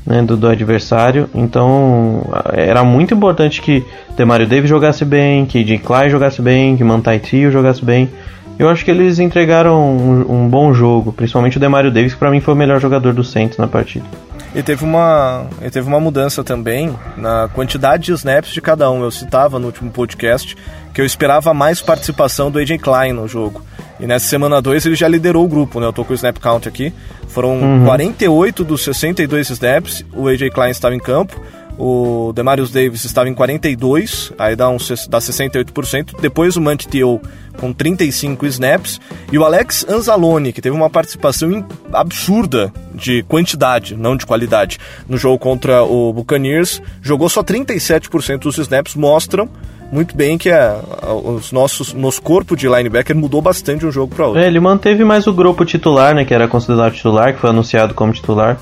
[0.05, 1.29] né, do, do adversário.
[1.33, 2.23] Então
[2.53, 3.83] era muito importante que
[4.17, 8.09] Demario Davis jogasse bem, que Jim Klein jogasse bem, que Mantai Trio jogasse bem.
[8.57, 12.31] Eu acho que eles entregaram um, um bom jogo, principalmente o Demario Davis, que pra
[12.31, 14.05] mim foi o melhor jogador do Saints na partida.
[14.55, 19.03] E teve uma, e teve uma mudança também na quantidade de snaps de cada um.
[19.03, 20.55] Eu citava no último podcast
[20.93, 23.61] que eu esperava mais participação do AJ Klein no jogo.
[23.99, 25.85] E nessa semana 2 ele já liderou o grupo, né?
[25.87, 26.93] Eu tô com o snap count aqui.
[27.27, 27.85] Foram Uhum.
[27.85, 31.41] 48 dos 62 snaps, o AJ Klein estava em campo.
[31.77, 34.77] O Demarius Davis estava em 42, aí dá, um,
[35.09, 36.13] dá 68%.
[36.21, 37.21] Depois o Mant Teo
[37.59, 38.99] com 35 snaps.
[39.31, 45.17] E o Alex Anzalone, que teve uma participação absurda de quantidade, não de qualidade, no
[45.17, 49.49] jogo contra o Buccaneers, jogou só 37% dos snaps, mostram
[49.91, 53.91] muito bem que a, a- os nossos, nosso corpo de linebacker mudou bastante de um
[53.91, 54.41] jogo para outro.
[54.41, 57.93] É, ele manteve mais o grupo titular, né, que era considerado titular, que foi anunciado
[57.93, 58.57] como titular.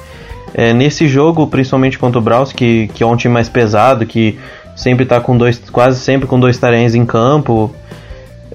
[0.53, 4.37] É, nesse jogo, principalmente contra o Braus, que, que é um time mais pesado, que
[4.75, 7.73] sempre tá com dois, quase sempre com dois tarenhos em campo,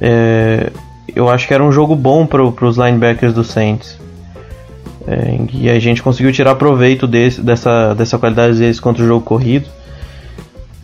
[0.00, 0.70] é,
[1.14, 3.98] eu acho que era um jogo bom para os linebackers do Saints.
[5.06, 9.24] É, e a gente conseguiu tirar proveito desse, dessa, dessa qualidade deles contra o jogo
[9.24, 9.68] corrido.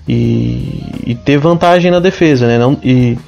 [0.09, 2.59] E, e ter vantagem na defesa, né?
[2.59, 3.19] Não, e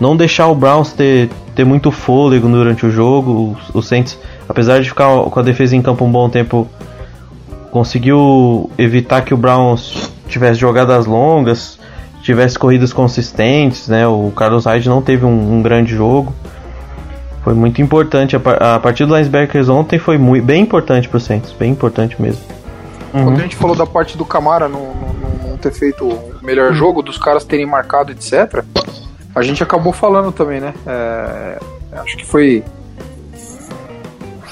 [0.00, 3.56] não deixar o Browns ter, ter muito fôlego durante o jogo.
[3.74, 4.18] O, o Saints,
[4.48, 6.68] apesar de ficar com a defesa em campo um bom tempo,
[7.70, 11.78] conseguiu evitar que o Browns tivesse jogadas longas,
[12.26, 14.06] tivesse corridas consistentes, né?
[14.06, 16.34] O Carlos Hyde não teve um, um grande jogo.
[17.42, 18.34] Foi muito importante.
[18.36, 22.42] A, a partida do linebackers ontem foi muito, bem importante pro Saints, bem importante mesmo.
[23.12, 26.74] Quando a gente falou da parte do Camara não, não- não ter feito o melhor
[26.74, 28.62] jogo, dos caras terem marcado, etc.,
[29.34, 30.74] a gente acabou falando também, né?
[30.86, 31.58] É,
[31.92, 32.64] acho que foi.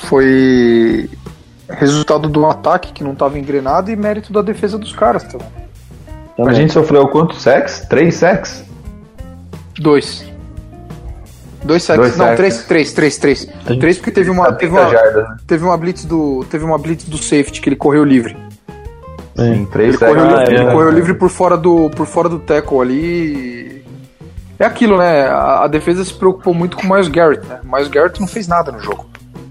[0.08, 1.10] Foi
[1.68, 5.63] resultado de um ataque que não estava engrenado e mérito da defesa dos caras também.
[6.38, 7.80] A gente sofreu quantos sacks?
[7.88, 8.64] Três sacks?
[9.78, 10.24] Dois.
[11.62, 12.00] Dois sacks.
[12.00, 12.36] Dois não, sacks.
[12.36, 13.48] três, três, três, três.
[13.80, 15.36] Três porque teve uma, teve 30 uma, jardas, né?
[15.46, 18.36] teve uma blitz do, teve uma blitz do safety que ele correu livre.
[19.36, 20.14] Sim, três Ele sacks.
[20.14, 20.72] correu, Ah, livre, é, ele é.
[20.72, 23.84] correu livre por fora do, por fora do tackle ali.
[24.58, 25.26] É aquilo, né?
[25.26, 27.60] A, a defesa se preocupou muito com o Miles Garrett, né?
[27.64, 29.06] O Miles Garrett não fez nada no jogo.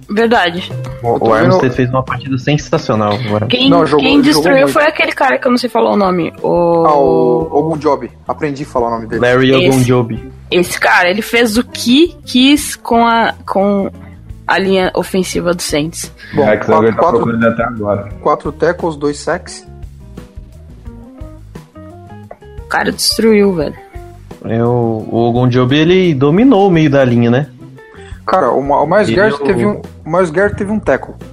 [0.10, 0.72] Verdade.
[1.02, 3.46] O, o vendo- Armstead fez uma partida sensacional agora.
[3.48, 6.32] Quem, Não, jogou- quem destruiu foi aquele cara que eu não sei falar o nome.
[6.42, 6.86] O...
[6.86, 8.10] Ah, o Ogun Job.
[8.28, 9.22] Aprendi a falar o nome dele.
[9.22, 9.68] Larry Esse.
[9.70, 10.32] Ogunjobi.
[10.52, 13.90] Esse cara, ele fez o que quis com a, com
[14.48, 16.12] a linha ofensiva do Saints.
[16.34, 18.10] Bom, É quatro, tá quatro, até agora.
[18.22, 19.66] quatro tackles, dois sacks.
[22.60, 23.76] O cara destruiu, velho.
[24.46, 27.48] É, o, o Ogunjobi, ele dominou o meio da linha, né?
[28.26, 31.14] Cara, o, o Miles Garrett é o- teve um, o Miles Garrett teve um tackle.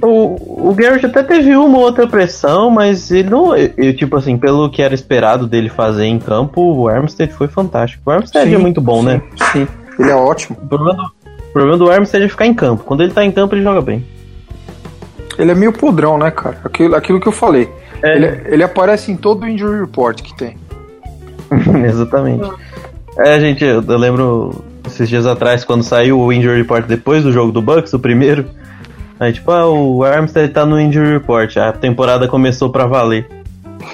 [0.00, 3.54] O, o Garrett até teve uma ou outra pressão, mas ele não.
[3.54, 8.02] Eu, tipo assim, pelo que era esperado dele fazer em campo, o Armstead foi fantástico.
[8.06, 9.20] O Armstead é Sim, muito bom, né?
[9.52, 10.56] Sim, ele é ótimo.
[10.62, 12.84] O problema, do, o problema do Armstead é ficar em campo.
[12.84, 14.02] Quando ele tá em campo, ele joga bem.
[15.38, 16.56] Ele é meio podrão, né, cara?
[16.64, 17.68] Aquilo, aquilo que eu falei.
[18.02, 18.16] É.
[18.16, 20.56] Ele, ele aparece em todo o injury report que tem.
[21.84, 22.50] Exatamente.
[23.18, 24.64] É, gente, eu, eu lembro
[24.96, 28.46] esses dias atrás, quando saiu o Injury Report depois do jogo do Bucks, o primeiro.
[29.20, 33.28] Aí, tipo, ah, o Armstead tá no Injury Report, a temporada começou pra valer.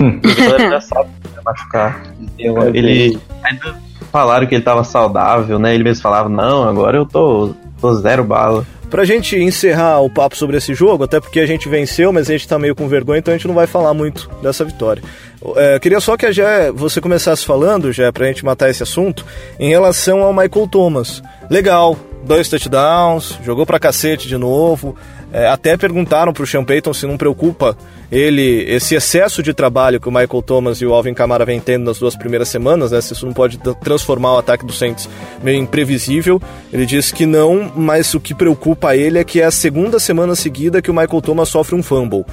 [0.00, 2.02] A galera já sabe que vai machucar.
[2.38, 3.18] Ele.
[3.44, 3.74] Ainda
[4.10, 5.74] falaram que ele tava saudável, né?
[5.74, 8.64] Ele mesmo falava, não, agora eu tô, tô zero bala.
[8.88, 12.33] Pra gente encerrar o papo sobre esse jogo, até porque a gente venceu, mas a
[12.33, 15.03] gente tá meio com vergonha, então a gente não vai falar muito dessa vitória.
[15.57, 19.25] É, queria só que a Jé, você começasse falando, Jé, pra gente matar esse assunto,
[19.59, 21.23] em relação ao Michael Thomas.
[21.51, 24.95] Legal, dois touchdowns, jogou pra cacete de novo.
[25.33, 27.75] É, até perguntaram pro Sean Payton se não preocupa
[28.11, 31.85] ele, esse excesso de trabalho que o Michael Thomas e o Alvin Kamara vem tendo
[31.87, 33.01] nas duas primeiras semanas, né?
[33.01, 35.09] Se isso não pode transformar o ataque do Saints
[35.42, 36.40] meio imprevisível.
[36.71, 40.35] Ele disse que não, mas o que preocupa ele é que é a segunda semana
[40.37, 42.27] seguida que o Michael Thomas sofre um fumble.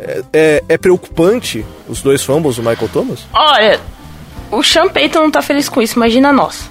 [0.00, 3.26] É, é- é preocupante os dois fumbles do Michael Thomas?
[3.34, 3.78] Olha,
[4.50, 6.70] o Sean Payton não tá feliz com isso, imagina nós.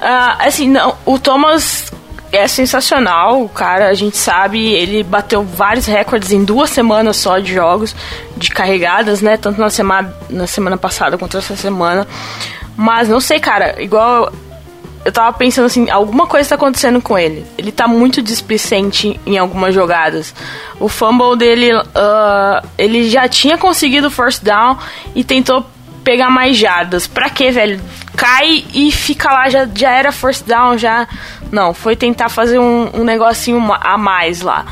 [0.00, 1.92] Ah, assim, não, o Thomas
[2.30, 7.38] é sensacional, o cara, a gente sabe, ele bateu vários recordes em duas semanas só
[7.38, 7.94] de jogos,
[8.36, 9.36] de carregadas, né?
[9.36, 12.06] Tanto na semana, na semana passada quanto essa semana.
[12.76, 14.32] Mas não sei, cara, igual
[15.04, 17.44] eu tava pensando assim, alguma coisa tá acontecendo com ele.
[17.56, 20.34] Ele tá muito displicente em algumas jogadas.
[20.78, 24.76] O fumble dele, ah, ele já tinha conseguido first down
[25.14, 25.64] e tentou
[26.04, 27.06] pegar mais jardas.
[27.06, 27.80] Pra quê, velho?
[28.16, 31.06] Cai e fica lá, já, já era first down, já.
[31.50, 34.66] Não, foi tentar fazer um, um negocinho a mais lá.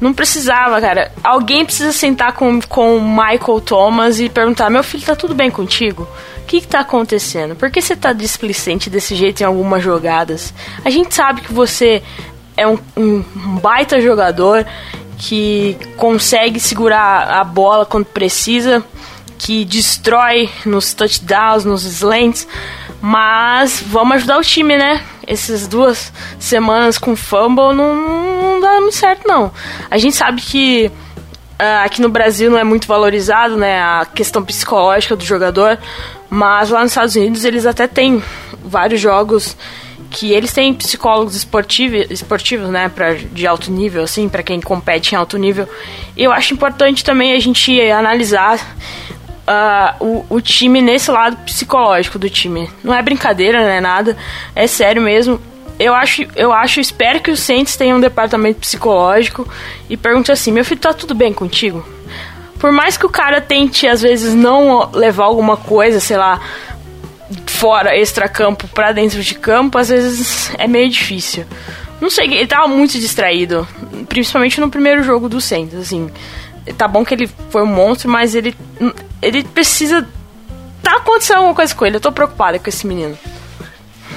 [0.00, 1.12] Não precisava, cara.
[1.22, 5.50] Alguém precisa sentar com, com o Michael Thomas e perguntar: Meu filho, tá tudo bem
[5.50, 6.08] contigo?
[6.42, 7.54] O que, que tá acontecendo?
[7.54, 10.52] Por que você tá displicente desse jeito em algumas jogadas?
[10.84, 12.02] A gente sabe que você
[12.56, 13.22] é um, um
[13.60, 14.66] baita jogador
[15.18, 18.84] que consegue segurar a bola quando precisa,
[19.42, 22.46] que destrói nos touchdowns, nos slants,
[23.00, 25.02] mas vamos ajudar o time, né?
[25.26, 29.50] Essas duas semanas com fumble não, não dá muito certo, não.
[29.90, 30.92] A gente sabe que
[31.58, 33.80] ah, aqui no Brasil não é muito valorizado, né?
[33.82, 35.76] A questão psicológica do jogador,
[36.30, 38.22] mas lá nos Estados Unidos eles até têm
[38.64, 39.56] vários jogos
[40.08, 45.12] que eles têm psicólogos esportivos, esportivos né, pra, de alto nível, assim, para quem compete
[45.12, 45.66] em alto nível.
[46.16, 48.60] Eu acho importante também a gente analisar
[49.46, 52.70] ah, o, o time nesse lado psicológico do time.
[52.82, 54.16] Não é brincadeira, não é nada,
[54.54, 55.40] é sério mesmo.
[55.78, 59.48] Eu acho, eu acho, espero que os Saints tenham um departamento psicológico
[59.88, 61.84] e pergunte assim: meu filho, tá tudo bem contigo?
[62.58, 66.40] Por mais que o cara tente, às vezes, não levar alguma coisa, sei lá,
[67.46, 71.44] fora, extra-campo, pra dentro de campo, às vezes é meio difícil.
[72.00, 73.66] Não sei, ele tava muito distraído,
[74.08, 76.10] principalmente no primeiro jogo do Saints, assim.
[76.76, 78.54] Tá bom que ele foi um monstro, mas ele,
[79.22, 80.06] ele precisa.
[80.82, 83.16] Tá acontecendo alguma coisa com ele, eu tô preocupada com esse menino.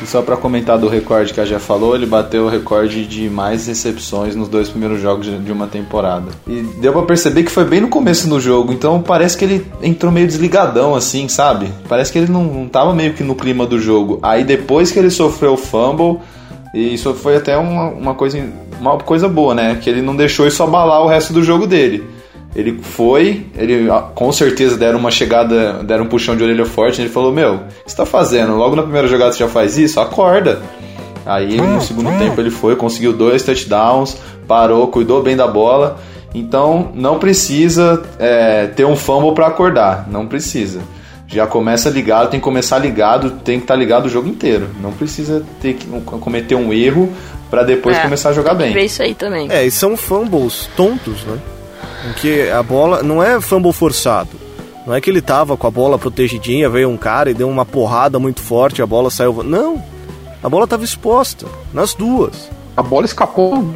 [0.01, 3.29] E só pra comentar do recorde que a já falou, ele bateu o recorde de
[3.29, 6.31] mais recepções nos dois primeiros jogos de uma temporada.
[6.47, 9.65] E deu pra perceber que foi bem no começo do jogo, então parece que ele
[9.81, 11.69] entrou meio desligadão assim, sabe?
[11.87, 14.19] Parece que ele não, não tava meio que no clima do jogo.
[14.21, 16.19] Aí depois que ele sofreu o fumble,
[16.73, 18.43] e isso foi até uma, uma, coisa,
[18.79, 19.79] uma coisa boa, né?
[19.81, 22.14] Que ele não deixou isso abalar o resto do jogo dele.
[22.55, 27.01] Ele foi, ele ah, com certeza deram uma chegada, deram um puxão de orelha forte.
[27.01, 28.55] Ele falou: Meu, o que você tá fazendo?
[28.55, 29.99] Logo na primeira jogada você já faz isso?
[29.99, 30.61] Acorda.
[31.25, 34.15] Aí no segundo tempo ele foi, conseguiu dois touchdowns,
[34.47, 35.99] parou, cuidou bem da bola.
[36.33, 40.81] Então não precisa é, ter um fumble para acordar, não precisa.
[41.27, 44.69] Já começa ligado, tem que começar ligado, tem que estar tá ligado o jogo inteiro.
[44.79, 45.87] Não precisa ter que
[46.19, 47.11] cometer um erro
[47.49, 48.73] para depois É, começar a jogar bem.
[48.73, 49.47] Ver isso aí também.
[49.49, 51.37] É, e são fumbles tontos, né?
[52.09, 54.45] Em que a bola não é fumble forçado.
[54.85, 57.65] Não é que ele tava com a bola protegidinha, veio um cara e deu uma
[57.65, 59.43] porrada muito forte, a bola saiu.
[59.43, 59.83] Não!
[60.43, 62.51] A bola tava exposta, nas duas.
[62.77, 63.67] A bola escapou.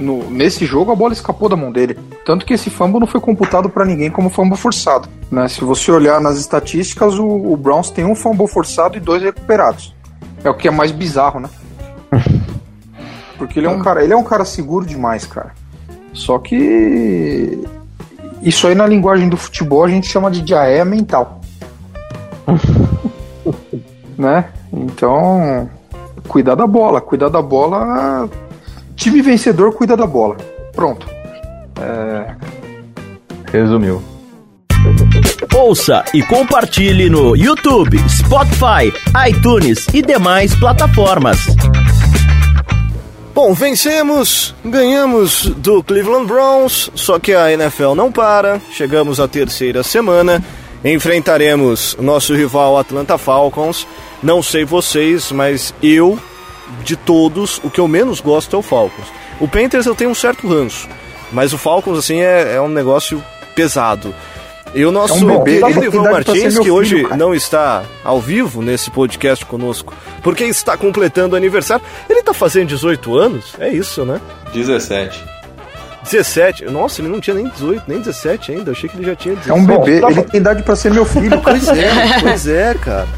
[0.00, 1.96] No, nesse jogo, a bola escapou da mão dele.
[2.24, 5.08] Tanto que esse fumble não foi computado para ninguém como fumble forçado.
[5.30, 5.46] Né?
[5.48, 9.94] Se você olhar nas estatísticas, o, o Browns tem um fumble forçado e dois recuperados.
[10.42, 11.48] É o que é mais bizarro, né?
[13.38, 15.54] Porque ele é um cara, ele é um cara seguro demais, cara.
[16.16, 17.62] Só que
[18.40, 21.40] isso aí na linguagem do futebol a gente chama de diarreia mental.
[24.16, 24.46] né?
[24.72, 25.68] Então,
[26.26, 28.28] cuidar da bola, cuidar da bola.
[28.96, 30.38] Time vencedor cuida da bola.
[30.74, 31.06] Pronto.
[31.80, 32.34] É...
[33.52, 34.02] Resumiu.
[35.54, 38.92] Ouça e compartilhe no YouTube, Spotify,
[39.28, 41.38] iTunes e demais plataformas.
[43.36, 48.62] Bom, vencemos, ganhamos do Cleveland Browns, só que a NFL não para.
[48.72, 50.42] Chegamos à terceira semana,
[50.82, 53.86] enfrentaremos nosso rival Atlanta Falcons.
[54.22, 56.18] Não sei vocês, mas eu,
[56.82, 59.06] de todos, o que eu menos gosto é o Falcons.
[59.38, 60.88] O Panthers eu tenho um certo ranço,
[61.30, 63.22] mas o Falcons, assim, é, é um negócio
[63.54, 64.14] pesado.
[64.76, 67.16] E o nosso É um bebê, querido Ivan Martins, que hoje filho, cara.
[67.16, 71.82] não está ao vivo nesse podcast conosco, porque está completando aniversário.
[72.10, 73.54] Ele está fazendo 18 anos?
[73.58, 74.20] É isso, né?
[74.52, 75.24] 17.
[76.02, 76.66] 17.
[76.66, 78.68] Nossa, ele não tinha nem 18, nem 17 ainda.
[78.68, 79.50] Eu achei que ele já tinha 17.
[79.50, 81.40] É um bebê, tá ele tem idade pra ser meu filho.
[81.40, 83.08] Pois é, pois é, cara.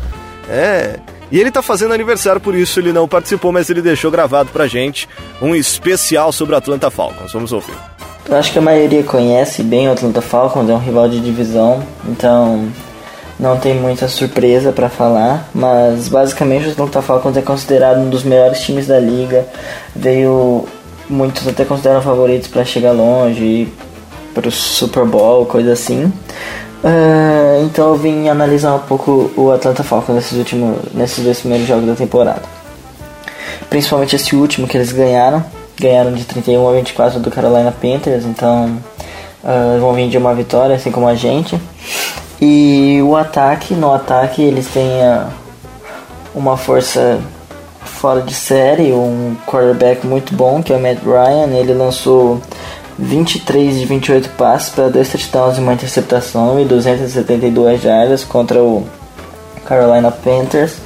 [0.49, 1.01] É.
[1.29, 4.69] E ele tá fazendo aniversário, por isso ele não participou, mas ele deixou gravado pra
[4.69, 5.09] gente
[5.43, 7.33] um especial sobre o Atlanta Falcons.
[7.33, 7.75] Vamos ouvir.
[8.29, 11.83] Eu acho que a maioria conhece bem o Atlanta Falcons, é um rival de divisão,
[12.07, 12.69] então
[13.41, 18.25] não tem muita surpresa pra falar, mas basicamente o Atlanta Falcons é considerado um dos
[18.25, 19.47] melhores times da liga,
[19.97, 20.67] veio
[21.09, 23.75] muitos até consideram favoritos pra chegar longe, ir
[24.35, 26.13] pro Super Bowl, coisa assim.
[26.85, 31.67] Ah, então eu vim analisar um pouco o Atlanta Falcons nesses últimos, nesses dois primeiros
[31.67, 32.43] jogos da temporada.
[33.71, 35.43] Principalmente esse último que eles ganharam.
[35.81, 38.79] Ganharam de 31 a 24 do Carolina Panthers, então
[39.45, 41.59] ah, vão vir de uma vitória, assim como a gente.
[42.41, 45.29] E o ataque, no ataque eles têm ah,
[46.35, 47.21] uma força
[47.81, 51.49] fora de série, um quarterback muito bom, que é o Matt Ryan.
[51.57, 52.41] Ele lançou
[52.99, 58.87] 23 de 28 passes para dois touchdowns e uma interceptação e 272 jardas contra o
[59.65, 60.77] Carolina Panthers.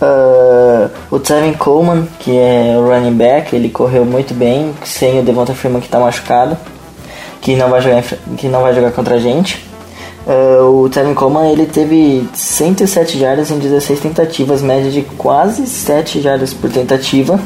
[0.00, 5.22] Ah, o Tevin Coleman, que é o running back, ele correu muito bem, sem o
[5.22, 6.56] Devonta Freeman que está machucado,
[7.40, 8.02] que não vai jogar,
[8.36, 9.64] que não vai jogar contra a gente.
[10.26, 16.20] Ah, o Tevin Coleman ele teve 107 jardas em 16 tentativas, média de quase 7
[16.20, 17.38] jardas por tentativa.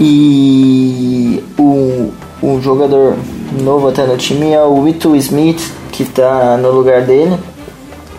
[0.00, 3.16] E o, o jogador
[3.60, 7.36] novo até no time é o Wito Smith, que está no lugar dele,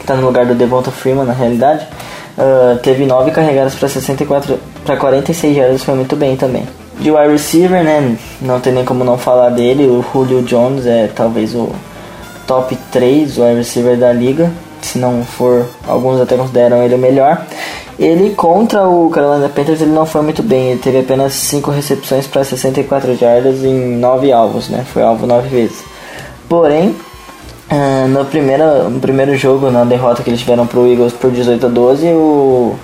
[0.02, 1.88] está no lugar do Devonta Freeman na realidade.
[2.40, 6.64] Ah, teve 9 carregadas para 64 para 46 jardas, foi muito bem também.
[6.98, 8.18] De wide receiver, né?
[8.42, 9.86] Não tem nem como não falar dele.
[9.86, 11.70] O Julio Jones é talvez o
[12.48, 14.50] top 3 wide receiver da liga.
[14.82, 17.46] Se não for, alguns até consideram ele o melhor.
[17.98, 20.72] Ele contra o Carolina Panthers ele não foi muito bem.
[20.72, 24.86] Ele teve apenas 5 recepções para 64 jardas em 9 alvos, né?
[24.94, 25.84] Foi alvo 9 vezes.
[26.48, 26.96] Porém,
[27.70, 31.66] ah, no, primeiro, no primeiro jogo, na derrota que eles tiveram pro Eagles por 18
[31.66, 32.76] a 12, o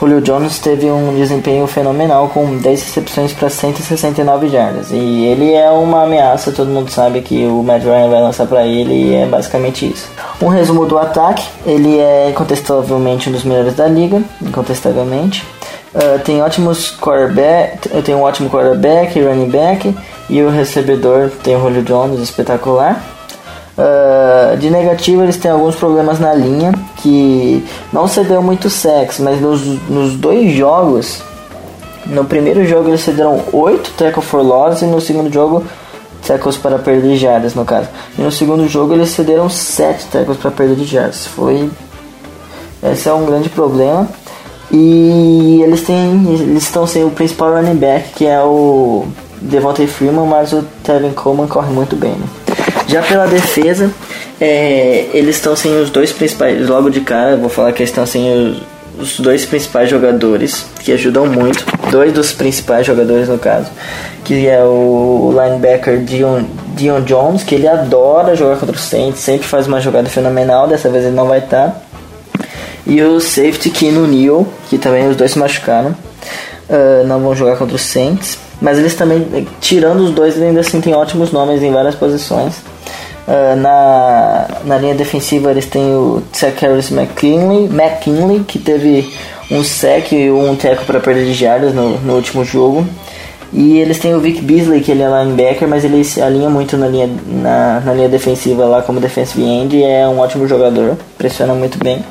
[0.00, 4.90] Julio Jones teve um desempenho fenomenal com 10 recepções para 169 jardas.
[4.92, 8.64] E ele é uma ameaça, todo mundo sabe que o Matt Ryan vai lançar para
[8.64, 10.08] ele e é basicamente isso.
[10.40, 15.44] Um resumo do ataque, ele é incontestavelmente um dos melhores da liga, incontestavelmente.
[15.94, 19.94] Ah, tem ótimos quarterback, tem um ótimo quarterback, running back
[20.30, 23.17] e o recebedor tem o Julio Jones espetacular.
[23.78, 29.40] Ah, de negativo, eles têm alguns problemas na linha que não cedeu muito sexo, mas
[29.40, 31.22] nos, nos dois jogos,
[32.04, 35.62] no primeiro jogo eles cederam 8 tackle for loss e no segundo jogo
[36.26, 37.88] tackles para perda de jardas, no caso.
[38.18, 41.28] E no segundo jogo eles cederam 7 tackles para perda de jardas.
[41.28, 41.70] Foi
[42.82, 44.08] esse é um grande problema.
[44.72, 49.06] E eles têm eles estão sem o principal running back, que é o
[49.40, 52.26] Devontae Freeman, mas o Tevin Coleman corre muito bem, né?
[52.88, 53.92] Já pela defesa,
[54.40, 56.66] é, eles estão sem os dois principais.
[56.66, 58.62] Logo de cara, vou falar que eles estão sem os,
[58.98, 61.64] os dois principais jogadores, que ajudam muito.
[61.90, 63.68] Dois dos principais jogadores, no caso.
[64.24, 69.46] Que é o linebacker Dion, Dion Jones, que ele adora jogar contra o Saints, sempre
[69.46, 70.66] faz uma jogada fenomenal.
[70.66, 71.82] Dessa vez ele não vai estar.
[72.86, 75.94] E o safety Kino Neal, que também os dois se machucaram.
[76.70, 78.38] Ah, não vão jogar contra o Saints.
[78.60, 82.54] Mas eles também, tirando os dois, eles ainda assim têm ótimos nomes em várias posições.
[83.28, 86.22] Ah, na, na linha defensiva eles têm o
[86.60, 89.12] Harris McKinley, McKinley, que teve
[89.50, 92.86] um sec e um teco para perda de jardas no, no último jogo.
[93.52, 96.76] E eles têm o Vic Beasley, que ele é linebacker, mas ele se alinha muito
[96.76, 100.96] na linha, na, na linha defensiva lá como defensive end e é um ótimo jogador,
[101.16, 102.02] pressiona muito bem.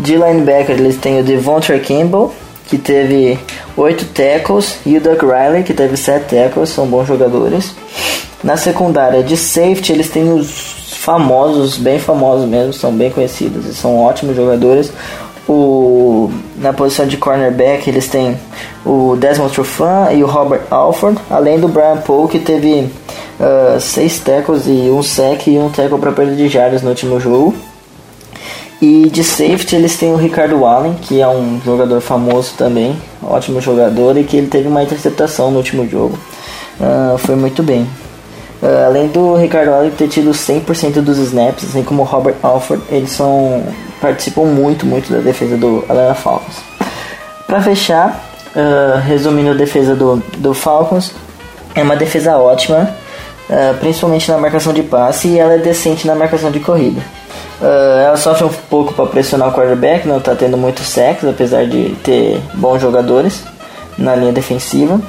[0.00, 2.32] De linebacker eles têm o Devontre Campbell,
[2.68, 3.38] que teve
[3.76, 7.74] 8 tackles, e o Doug Riley, que teve 7 tackles, são bons jogadores.
[8.44, 13.72] Na secundária de safety eles têm os famosos, bem famosos mesmo, são bem conhecidos e
[13.74, 14.92] são ótimos jogadores.
[15.48, 18.36] O, na posição de cornerback eles têm
[18.84, 22.90] o Desmond Trufant e o Robert Alford, além do Brian Poe que teve
[23.80, 27.18] 6 uh, tackles e um sec e um tackle para perda de jardas no último
[27.18, 27.54] jogo.
[28.78, 33.58] E de safety eles têm o Ricardo Allen, que é um jogador famoso também, ótimo
[33.58, 36.18] jogador e que ele teve uma interceptação no último jogo.
[36.78, 37.88] Uh, foi muito bem.
[38.64, 42.82] Uh, além do Ricardo Allen ter tido 100% dos snaps, assim como o Robert Alford,
[42.88, 43.62] eles são
[44.00, 46.56] participam muito, muito da defesa do Atlanta Falcons.
[47.46, 48.24] Para fechar,
[48.56, 51.12] uh, resumindo a defesa do, do Falcons,
[51.74, 52.88] é uma defesa ótima,
[53.50, 57.02] uh, principalmente na marcação de passe, e ela é decente na marcação de corrida.
[57.60, 61.94] Ela sofre um pouco para pressionar o quarterback, não está tendo muito sexo, apesar de
[62.02, 63.42] ter bons jogadores
[63.96, 65.00] na linha defensiva.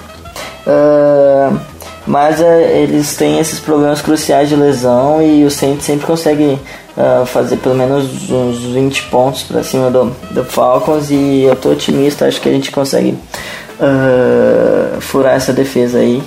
[0.65, 1.74] Uh,
[2.05, 6.59] mas uh, eles têm esses problemas cruciais de lesão e o Saints sempre consegue
[6.95, 11.71] uh, fazer pelo menos uns 20 pontos para cima do, do Falcons e eu tô
[11.71, 13.17] otimista, acho que a gente consegue
[13.79, 16.21] uh, furar essa defesa aí.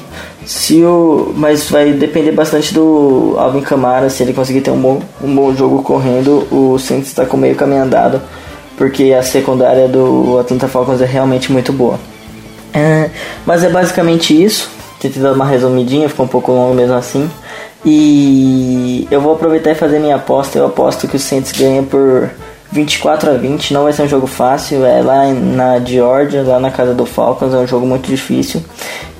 [0.45, 5.03] Se o, mas vai depender bastante do Alvin Kamara, se ele conseguir ter um bom,
[5.23, 8.21] um bom jogo correndo, o Saints está com meio caminho andado,
[8.77, 12.01] porque a secundária do Atlanta Falcons é realmente muito boa.
[12.75, 13.11] Uh,
[13.45, 14.78] mas é basicamente isso.
[15.01, 17.31] Tentei dar uma resumidinha, ficou um pouco longo mesmo assim.
[17.85, 20.59] E eu vou aproveitar e fazer minha aposta.
[20.59, 22.31] Eu aposto que o Saints ganha por
[22.73, 23.73] 24 a 20.
[23.73, 24.85] Não vai ser um jogo fácil.
[24.85, 27.55] É lá na Georgia, lá na casa do Falcons.
[27.55, 28.65] É um jogo muito difícil.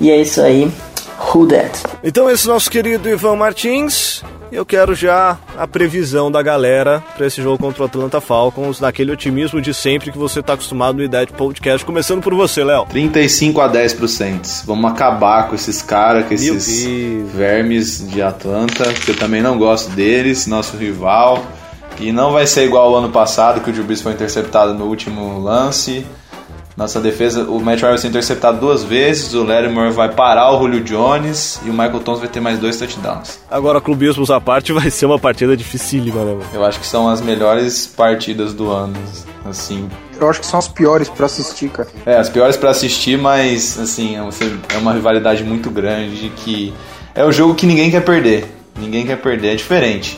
[0.01, 0.71] E é isso aí.
[1.33, 1.83] Who that?
[2.03, 4.21] Então, esse nosso querido Ivan Martins.
[4.51, 9.11] Eu quero já a previsão da galera para esse jogo contra o Atlanta Falcons, naquele
[9.11, 11.85] otimismo de sempre que você está acostumado no Idade Podcast.
[11.85, 12.85] Começando por você, Léo.
[12.87, 14.63] 35 a 10 pro Saints.
[14.65, 19.91] Vamos acabar com esses caras, com esses vermes de Atlanta, que eu também não gosto
[19.91, 21.45] deles, nosso rival.
[21.99, 25.39] E não vai ser igual ao ano passado, que o Brees foi interceptado no último
[25.43, 26.05] lance.
[26.79, 30.59] Nossa defesa, o Matt Ryan vai ser interceptado duas vezes, o Lattimore vai parar o
[30.59, 33.37] Julio Jones e o Michael Thomas vai ter mais dois touchdowns.
[33.51, 36.37] Agora, clubismos à parte, vai ser uma partida dificílima, né?
[36.53, 38.95] Eu acho que são as melhores partidas do ano,
[39.43, 39.89] assim.
[40.17, 41.89] Eu acho que são as piores para assistir, cara.
[42.05, 46.73] É, as piores para assistir, mas, assim, é uma rivalidade muito grande que
[47.13, 48.47] é o jogo que ninguém quer perder.
[48.79, 50.17] Ninguém quer perder, é diferente.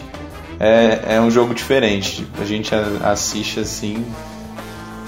[0.60, 2.28] É, é um jogo diferente.
[2.40, 2.70] A gente
[3.04, 4.06] assiste assim,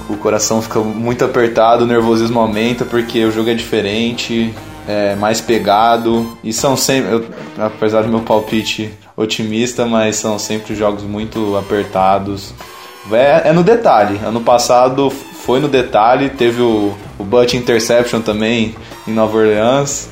[0.10, 4.54] o coração fica muito apertado, o nervosismo aumenta porque o jogo é diferente,
[4.88, 7.26] é mais pegado e são sempre, eu,
[7.58, 12.54] apesar do meu palpite otimista, mas são sempre jogos muito apertados.
[13.12, 14.20] É, é no detalhe.
[14.26, 18.76] Ano passado foi no detalhe, teve o, o Butt Interception também
[19.08, 20.10] em Nova Orleans.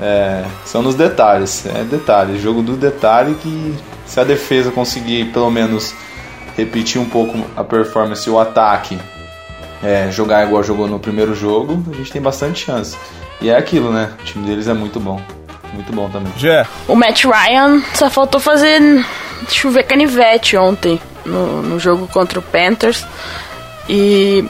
[0.00, 3.74] É, são nos detalhes, é detalhe, jogo do detalhe que
[4.04, 5.94] se a defesa conseguir pelo menos
[6.56, 8.98] repetir um pouco a performance e o ataque,
[9.82, 12.96] é, jogar igual jogou no primeiro jogo, a gente tem bastante chance.
[13.40, 14.12] E é aquilo, né?
[14.20, 15.20] O time deles é muito bom.
[15.72, 16.32] Muito bom também.
[16.36, 16.66] Jé.
[16.86, 18.80] O Matt Ryan só faltou fazer
[19.48, 23.04] chover canivete ontem no, no jogo contra o Panthers.
[23.88, 24.48] E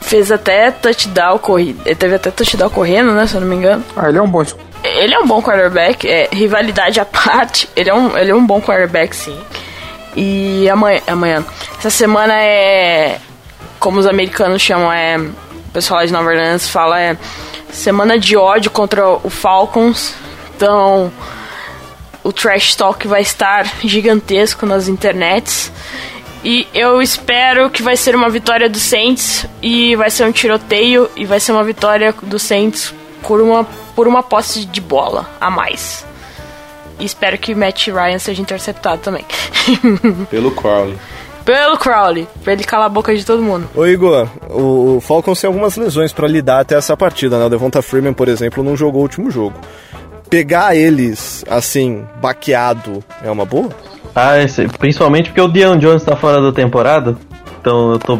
[0.00, 1.80] fez até touchdown corrido.
[1.84, 3.26] Ele teve até touchdown correndo, né?
[3.26, 3.84] Se eu não me engano.
[3.96, 4.44] Ah, ele é um bom.
[4.84, 8.46] Ele é um bom quarterback, é, rivalidade à parte, ele é um, ele é um
[8.46, 9.36] bom quarterback, sim.
[10.16, 11.44] E amanhã, amanhã.
[11.78, 13.20] Essa semana é.
[13.78, 15.18] Como os americanos chamam, é.
[15.18, 17.16] O pessoal lá de Nova Orleans fala, é.
[17.70, 20.14] Semana de ódio contra o Falcons.
[20.56, 21.12] Então.
[22.24, 25.70] O trash talk vai estar gigantesco nas internets.
[26.42, 29.44] E eu espero que vai ser uma vitória do Saints.
[29.60, 31.10] E vai ser um tiroteio.
[31.14, 33.64] E vai ser uma vitória do Saints por uma,
[33.94, 36.05] por uma posse de bola a mais.
[36.98, 39.24] E espero que Matt Ryan seja interceptado também.
[40.30, 40.96] Pelo Crowley.
[41.44, 43.68] Pelo Crowley, pra ele calar a boca de todo mundo.
[43.72, 47.44] Ô Igor, o Falcons tem algumas lesões para lidar até essa partida, né?
[47.44, 49.54] O Devonta Freeman, por exemplo, não jogou o último jogo.
[50.28, 53.68] Pegar eles, assim, baqueado, é uma boa?
[54.12, 57.16] Ah, esse, principalmente porque o Dion Jones tá fora da temporada.
[57.60, 58.14] Então eu tô.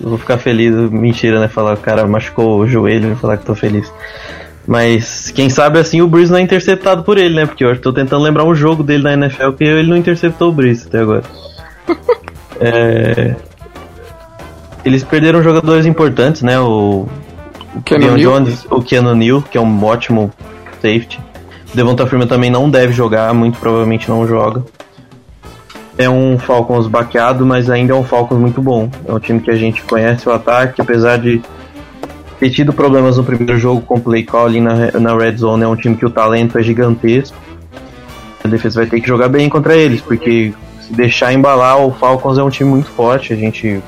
[0.00, 0.72] Eu vou ficar feliz.
[0.90, 1.48] Mentira, né?
[1.48, 3.92] Falar que o cara machucou o joelho e falar que tô feliz.
[4.66, 7.46] Mas quem sabe assim o Breeze não é interceptado por ele, né?
[7.46, 10.52] Porque eu tô tentando lembrar um jogo dele na NFL que ele não interceptou o
[10.52, 11.22] Breeze até agora.
[12.60, 13.36] é...
[14.84, 16.58] Eles perderam jogadores importantes, né?
[16.58, 17.06] O,
[17.74, 18.18] o Keanu.
[18.18, 20.32] Jones, o Keanu Neal, que é um ótimo
[20.80, 21.20] safety.
[21.72, 24.64] O Devonta Freeman também não deve jogar, muito provavelmente não joga.
[25.98, 28.90] É um Falcons baqueado, mas ainda é um Falcons muito bom.
[29.06, 31.40] É um time que a gente conhece o ataque, apesar de
[32.38, 35.68] ter tido problemas no primeiro jogo com o play calling na, na red zone, é
[35.68, 37.36] um time que o talento é gigantesco.
[38.44, 42.38] A defesa vai ter que jogar bem contra eles, porque se deixar embalar, o Falcons
[42.38, 43.32] é um time muito forte.
[43.32, 43.82] A gente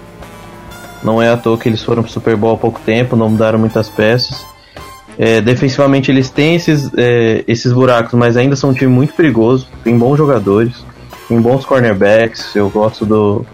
[1.03, 3.59] não é à toa que eles foram pro Super Bowl há pouco tempo, não mudaram
[3.59, 4.45] muitas peças.
[5.17, 9.69] É, defensivamente eles têm esses, é, esses buracos, mas ainda são um time muito perigoso.
[9.85, 10.85] Tem bons jogadores,
[11.29, 12.55] tem bons cornerbacks.
[12.55, 13.45] Eu gosto do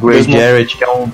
[0.00, 1.08] Gray Jarrett, que é um,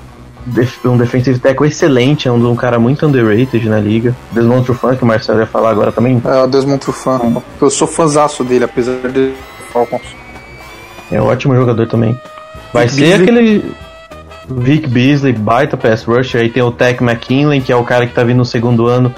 [0.84, 4.14] um defensive tackle excelente, é um, um cara muito underrated na liga.
[4.32, 6.20] Desmond Trufant, que o Marcelo ia falar agora também.
[6.24, 7.42] É, o Desmond Trufant.
[7.60, 9.32] Eu sou fãzaço dele, apesar de
[9.72, 10.14] Falcons.
[11.10, 12.18] É um ótimo jogador também.
[12.72, 13.22] Vai Vic ser Beasley.
[13.22, 13.74] aquele
[14.48, 16.42] Vic Beasley, baita pass rusher.
[16.42, 19.14] Aí tem o Tech McKinley, que é o cara que tá vindo no segundo ano,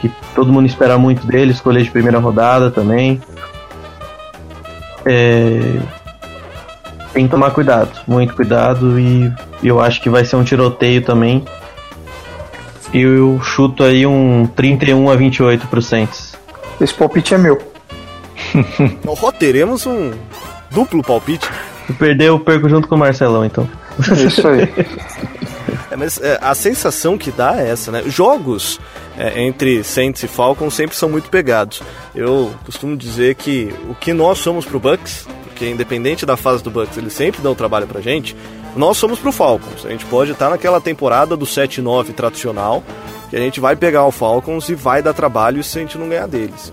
[0.00, 3.20] que todo mundo espera muito dele, escolher de primeira rodada também.
[5.04, 5.80] É...
[7.12, 9.32] Tem que tomar cuidado, muito cuidado, e
[9.68, 11.44] eu acho que vai ser um tiroteio também.
[12.92, 16.36] E eu chuto aí um 31 a 28 pro Saints.
[16.80, 17.60] Esse palpite é meu.
[19.06, 20.12] Ó, teremos um
[20.70, 21.48] duplo palpite.
[21.86, 23.68] Se perder, eu perco junto com o Marcelão, então.
[24.10, 24.68] É isso aí.
[25.94, 28.02] É, mas é, a sensação que dá é essa, né?
[28.06, 28.80] Jogos
[29.16, 31.82] é, entre Saints e Falcons sempre são muito pegados.
[32.12, 36.70] Eu costumo dizer que o que nós somos pro Bucks, porque independente da fase do
[36.70, 38.36] Bucks, eles sempre dão trabalho pra gente,
[38.74, 39.86] nós somos pro Falcons.
[39.86, 42.82] A gente pode estar naquela temporada do 7-9 tradicional,
[43.30, 46.08] que a gente vai pegar o Falcons e vai dar trabalho se a gente não
[46.08, 46.72] ganhar deles.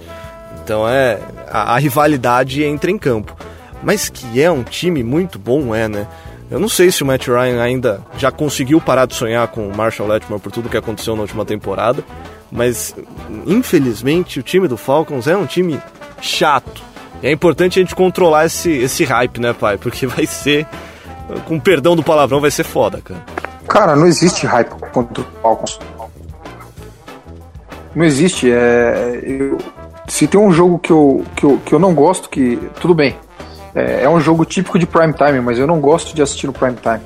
[0.63, 1.19] Então é.
[1.47, 3.37] A, a rivalidade entra em campo.
[3.83, 6.07] Mas que é um time muito bom, é, né?
[6.49, 9.75] Eu não sei se o Matt Ryan ainda já conseguiu parar de sonhar com o
[9.75, 12.03] Marshall Letmore por tudo que aconteceu na última temporada,
[12.51, 12.95] mas
[13.45, 15.79] infelizmente o time do Falcons é um time
[16.19, 16.90] chato.
[17.23, 19.77] É importante a gente controlar esse, esse hype, né, pai?
[19.77, 20.65] Porque vai ser,
[21.45, 23.21] com perdão do palavrão, vai ser foda, cara.
[23.67, 25.79] Cara, não existe hype contra o Falcons.
[27.95, 28.49] Não existe.
[28.51, 29.57] É, eu-
[30.07, 32.57] se tem um jogo que eu, que, eu, que eu não gosto, que.
[32.79, 33.15] Tudo bem.
[33.75, 36.53] É, é um jogo típico de prime time, mas eu não gosto de assistir no
[36.53, 36.99] prime time.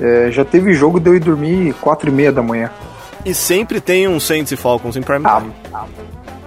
[0.00, 2.70] É, já teve jogo de eu ir dormir 4 e meia da manhã.
[3.24, 5.52] E sempre tem um Saints e Falcons em prime time.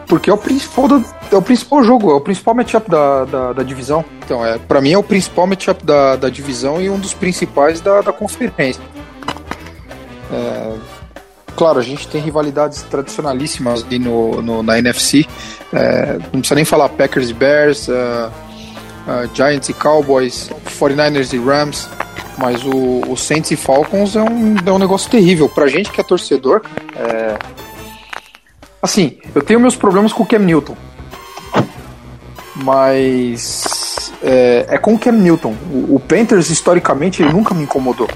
[0.10, 3.54] Porque é o principal, do- é o principal jogo, é o principal matchup da, da,
[3.54, 4.04] da divisão.
[4.26, 7.80] Então, é, para mim é o principal matchup da, da divisão e um dos principais
[7.80, 8.82] da, da conferência.
[10.32, 10.74] É,
[11.56, 15.26] claro, a gente tem rivalidades tradicionalíssimas ali no, no- na NFC.
[15.72, 17.94] É, não precisa nem falar Packers e Bears, é,
[19.08, 20.50] é, Giants e Cowboys,
[20.80, 21.88] 49ers e Rams.
[22.38, 25.50] Mas o, o Saints e Falcons é um, é um negócio terrível.
[25.50, 26.62] Pra gente que é torcedor,
[26.96, 27.38] é,
[28.82, 30.76] Assim, eu tenho meus problemas com o Cam Newton.
[32.56, 34.12] Mas.
[34.22, 35.56] É, é com o Cam Newton.
[35.72, 38.08] O, o Panthers, historicamente, ele nunca me incomodou.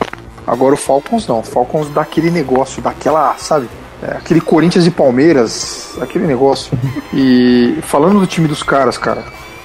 [0.45, 1.39] Agora o Falcons não.
[1.39, 3.70] O Falcons dá aquele negócio, daquela, sabe?
[4.01, 6.78] É, aquele Corinthians e Palmeiras, aquele negócio.
[7.14, 9.24] E falando do time dos caras, cara.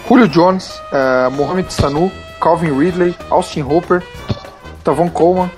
[0.08, 4.02] Julio Jones, é, Mohamed Sanu, Calvin Ridley, Austin Hooper,
[4.84, 5.50] Tavon Coleman.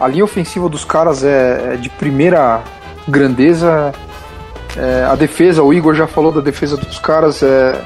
[0.00, 2.62] A linha ofensiva dos caras é, é de primeira
[3.08, 3.92] grandeza.
[4.76, 7.42] É, a defesa, o Igor já falou da defesa dos caras.
[7.42, 7.80] É,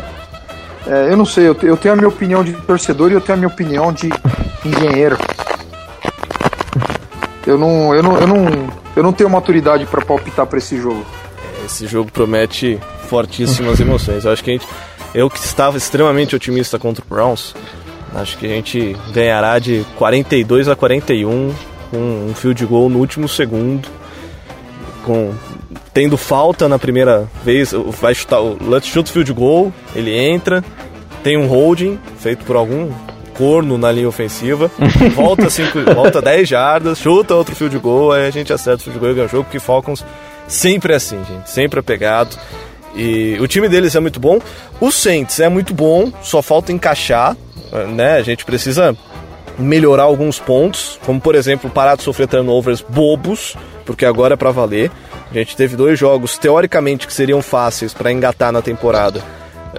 [0.86, 3.34] é, eu não sei, eu, eu tenho a minha opinião de torcedor e eu tenho
[3.34, 4.08] a minha opinião de
[4.64, 5.18] engenheiro.
[7.46, 11.04] Eu não, eu não, eu não, eu não tenho maturidade para palpitar para esse jogo.
[11.64, 14.24] Esse jogo promete fortíssimas emoções.
[14.24, 14.68] Eu acho que a gente.
[15.14, 17.54] Eu que estava extremamente otimista contra o Browns,
[18.14, 21.54] acho que a gente ganhará de 42 a 41
[21.90, 21.98] com
[22.28, 23.88] um field goal no último segundo.
[25.06, 25.32] Com
[25.94, 30.62] tendo falta na primeira vez, vai chutar o let's shoot field goal, ele entra,
[31.22, 32.90] tem um holding feito por algum
[33.34, 34.70] corno na linha ofensiva,
[35.14, 38.98] volta cinco, volta 10 jardas, chuta outro field goal, aí a gente acerta o field
[38.98, 40.04] goal e ganha o jogo, porque Falcons
[40.48, 42.36] sempre é assim, gente, sempre é pegado.
[42.94, 44.40] E o time deles é muito bom.
[44.80, 47.36] O Saints é muito bom, só falta encaixar,
[47.94, 48.16] né?
[48.16, 48.96] A gente precisa
[49.58, 54.50] melhorar alguns pontos, como por exemplo parar de sofrer turnovers bobos, porque agora é pra
[54.50, 54.90] valer.
[55.30, 59.22] A gente teve dois jogos teoricamente que seriam fáceis para engatar na temporada.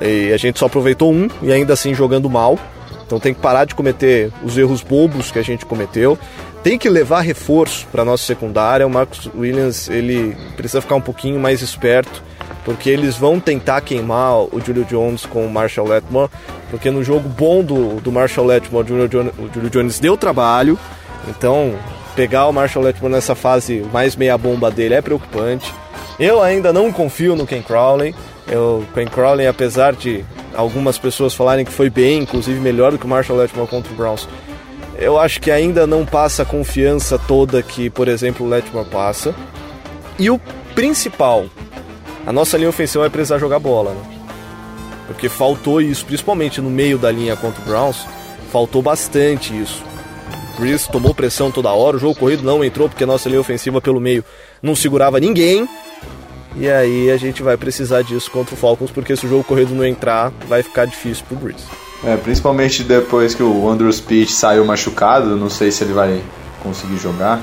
[0.01, 2.59] E a gente só aproveitou um e ainda assim jogando mal.
[3.05, 6.19] Então tem que parar de cometer os erros bobos que a gente cometeu.
[6.61, 8.85] Tem que levar reforço para nossa secundária.
[8.85, 12.21] O Marcos Williams ele precisa ficar um pouquinho mais esperto,
[12.67, 16.29] porque eles vão tentar queimar o Julio Jones com o Marshall Letmore,
[16.69, 20.17] porque no jogo bom do, do Marshall Letmore, o Julio, Jones, o Julio Jones deu
[20.17, 20.77] trabalho.
[21.29, 21.75] Então
[22.13, 25.73] pegar o Marshall Letmore nessa fase mais meia bomba dele é preocupante.
[26.19, 28.13] Eu ainda não confio no Ken Crowley.
[28.49, 33.05] Eu, Ken Crowley, apesar de algumas pessoas falarem que foi bem, inclusive melhor do que
[33.05, 34.27] o Marshall Letmore contra o Browns,
[34.97, 39.33] eu acho que ainda não passa a confiança toda que, por exemplo, o Letmore passa.
[40.19, 40.37] E o
[40.75, 41.45] principal,
[42.27, 44.01] a nossa linha ofensiva vai precisar jogar bola, né?
[45.07, 48.05] Porque faltou isso, principalmente no meio da linha contra o Browns,
[48.51, 49.81] faltou bastante isso.
[50.59, 53.79] Breeze tomou pressão toda hora, o jogo corrido não entrou porque a nossa linha ofensiva
[53.79, 54.25] pelo meio
[54.61, 55.69] não segurava ninguém.
[56.57, 59.73] E aí a gente vai precisar disso contra o Falcons, porque se o jogo corrido
[59.73, 61.63] não entrar, vai ficar difícil pro Breeze.
[62.03, 66.21] É, principalmente depois que o Andrew Speech saiu machucado, não sei se ele vai
[66.61, 67.41] conseguir jogar.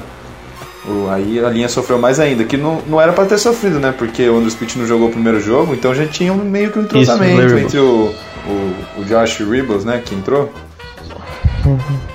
[0.86, 3.94] O, aí a linha sofreu mais ainda, que não, não era para ter sofrido, né?
[3.96, 6.78] Porque o Andrew Speech não jogou o primeiro jogo, então já tinha um, meio que
[6.78, 8.14] um entrosamento Isso, entre o,
[8.46, 10.52] o, o Josh Ribbles, né, que entrou.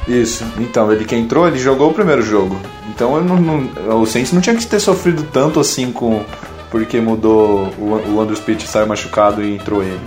[0.07, 2.59] Isso, então, ele que entrou, ele jogou o primeiro jogo.
[2.89, 6.23] Então eu não, não, o Saints não tinha que ter sofrido tanto assim com.
[6.69, 9.99] Porque mudou o, o Andrew Speech saiu machucado e entrou ele.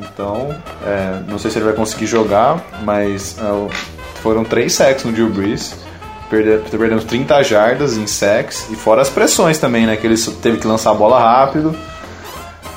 [0.00, 3.74] Então, é, não sei se ele vai conseguir jogar, mas é,
[4.20, 5.85] foram três sacks no Drew Brees.
[6.28, 9.96] Perde, perdemos 30 jardas em sacks e fora as pressões também, né?
[9.96, 11.76] Que ele teve que lançar a bola rápido.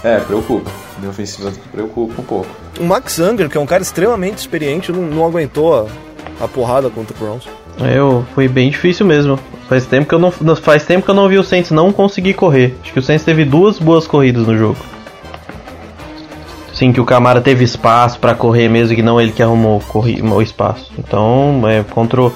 [0.03, 0.69] É, preocupa.
[0.95, 2.47] A linha ofensiva preocupa um pouco.
[2.79, 5.87] O Max Anger, que é um cara extremamente experiente, não, não aguentou a,
[6.43, 7.47] a porrada contra o Browns.
[7.79, 9.39] Eu, foi bem difícil mesmo.
[9.67, 12.33] Faz tempo que eu não, faz tempo que eu não vi o Saints não conseguir
[12.33, 12.75] correr.
[12.81, 14.77] Acho que o Saints teve duas boas corridas no jogo.
[16.73, 20.21] Sim, que o Camara teve espaço para correr mesmo que não ele que arrumou corri,
[20.21, 20.91] o espaço.
[20.97, 22.33] Então, é, contra o,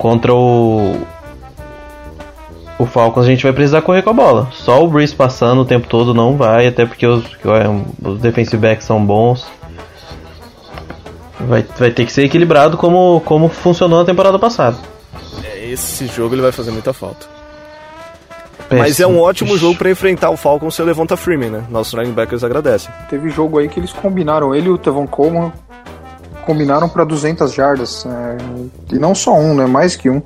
[0.00, 0.96] contra o
[2.78, 4.48] o Falcons a gente vai precisar correr com a bola.
[4.52, 7.22] Só o Breeze passando o tempo todo não vai, até porque os,
[8.02, 9.46] os defensive backs são bons.
[11.40, 14.78] Vai, vai ter que ser equilibrado como, como funcionou na temporada passada.
[15.44, 17.26] É, esse jogo ele vai fazer muita falta.
[18.60, 18.78] Péssimo.
[18.78, 21.64] Mas é um ótimo jogo para enfrentar o Falcons se levanta Freeman, né?
[21.68, 22.90] Nossos linebackers agradecem.
[23.10, 25.52] Teve jogo aí que eles combinaram, ele e o Tevon Coleman
[26.50, 28.04] combinaram para 200 jardas.
[28.04, 29.66] É, e não só um, né?
[29.66, 30.20] Mais que um.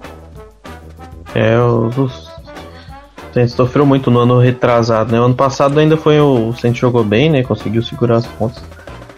[1.35, 2.33] É, os,
[3.35, 5.21] Saints sofreu muito no ano retrasado, né?
[5.21, 7.43] O ano passado ainda foi o, o Saints jogou bem, né?
[7.43, 8.63] Conseguiu segurar as pontas.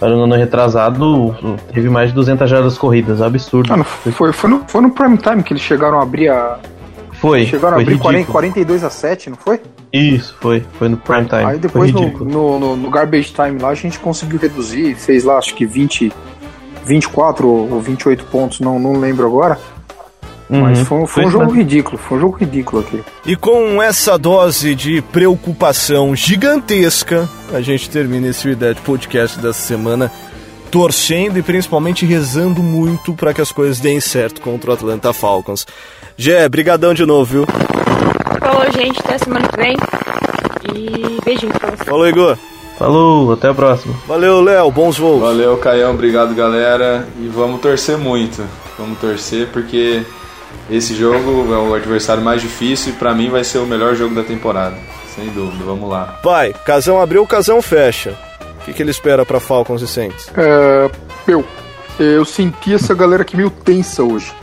[0.00, 1.34] Mas no ano retrasado
[1.72, 3.72] teve mais de 200 jardas corridas, absurdo.
[3.72, 6.58] Ah, foi, foi, no, foi no prime time que eles chegaram a abrir a.
[7.12, 7.46] Foi.
[7.46, 9.60] Chegaram foi a abrir 40, 42 a 7, não foi?
[9.92, 10.62] Isso, foi.
[10.78, 11.44] Foi no prime time.
[11.44, 15.54] Aí depois no, no, no, garbage time lá a gente conseguiu reduzir, fez lá acho
[15.54, 16.12] que 20,
[16.86, 19.58] 24 ou 28 pontos, não, não lembro agora.
[20.48, 20.60] Uhum.
[20.60, 23.02] Mas foi, foi um jogo ridículo, foi um jogo ridículo aqui.
[23.24, 30.10] E com essa dose de preocupação gigantesca, a gente termina esse Dead Podcast dessa semana
[30.70, 35.66] torcendo e principalmente rezando muito para que as coisas deem certo contra o Atlanta Falcons.
[36.16, 37.46] Gé, brigadão de novo, viu?
[38.40, 39.76] Falou, gente, até semana que vem.
[40.74, 41.84] E beijinho pra você.
[41.84, 42.38] Falou, Igor.
[42.78, 43.94] Falou, até a próxima.
[44.06, 45.20] Valeu, Léo, bons voos.
[45.20, 47.08] Valeu, Caião, obrigado, galera.
[47.18, 48.44] E vamos torcer muito.
[48.78, 50.02] Vamos torcer porque
[50.70, 54.14] esse jogo é o adversário mais difícil e para mim vai ser o melhor jogo
[54.14, 54.76] da temporada.
[55.14, 56.18] Sem dúvida, vamos lá.
[56.22, 58.14] Pai, casão abriu, casão fecha.
[58.60, 60.30] O que, que ele espera para Falcons e Saints?
[60.36, 60.90] É,
[61.26, 61.44] meu,
[61.98, 64.32] eu senti essa galera aqui meio tensa hoje.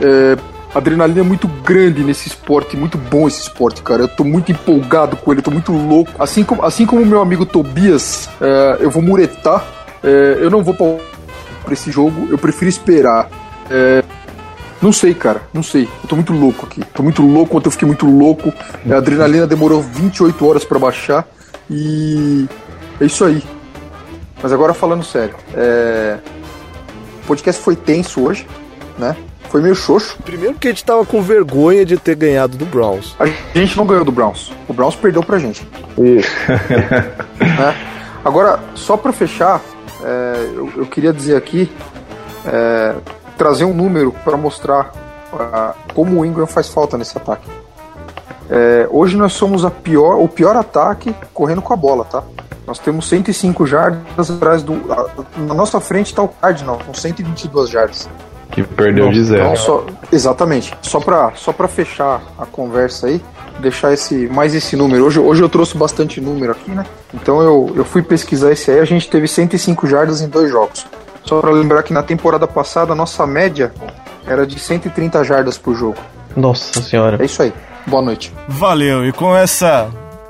[0.00, 0.36] É,
[0.78, 4.02] adrenalina é muito grande nesse esporte, muito bom esse esporte, cara.
[4.02, 6.10] Eu tô muito empolgado com ele, tô muito louco.
[6.18, 9.64] Assim como, assim como meu amigo Tobias, é, eu vou muretar.
[10.02, 13.28] É, eu não vou pra esse jogo, eu prefiro esperar.
[13.70, 14.02] É,
[14.80, 15.88] não sei, cara, não sei.
[16.02, 16.82] Eu tô muito louco aqui.
[16.94, 18.52] Tô muito louco, ontem eu fiquei muito louco.
[18.90, 21.26] A adrenalina demorou 28 horas para baixar.
[21.70, 22.46] E
[23.00, 23.42] é isso aí.
[24.42, 26.18] Mas agora falando sério, é...
[27.24, 28.46] o podcast foi tenso hoje,
[28.96, 29.16] né?
[29.48, 30.18] Foi meio xoxo.
[30.24, 33.16] Primeiro que a gente tava com vergonha de ter ganhado do Browns.
[33.18, 33.26] A
[33.58, 34.52] gente não ganhou do Browns.
[34.68, 35.66] O Browns perdeu pra gente.
[35.96, 36.30] Isso.
[37.40, 37.74] né?
[38.24, 39.60] Agora, só pra fechar,
[40.02, 41.70] é, eu, eu, queria dizer aqui
[42.44, 42.94] é,
[43.38, 44.92] trazer um número para mostrar
[45.32, 47.48] uh, como o Ingram faz falta nesse ataque.
[48.50, 52.22] É, hoje nós somos a pior, o pior ataque correndo com a bola, tá?
[52.66, 54.74] Nós temos 105 jardas atrás do.
[55.38, 58.08] na nossa frente está o Cardinal, com 122 jardas.
[58.50, 59.42] Que perdeu de zero.
[59.42, 60.74] Então, só, exatamente.
[60.82, 63.20] Só para só pra fechar a conversa aí,
[63.58, 65.04] deixar esse mais esse número.
[65.04, 66.84] Hoje, hoje eu trouxe bastante número aqui, né?
[67.12, 68.80] Então eu, eu fui pesquisar esse aí.
[68.80, 70.86] A gente teve 105 jardas em dois jogos.
[71.24, 73.72] Só para lembrar que na temporada passada a nossa média
[74.26, 75.98] era de 130 jardas por jogo.
[76.36, 77.18] Nossa senhora.
[77.20, 77.52] É isso aí.
[77.86, 78.32] Boa noite.
[78.46, 79.06] Valeu.
[79.06, 79.88] E com essa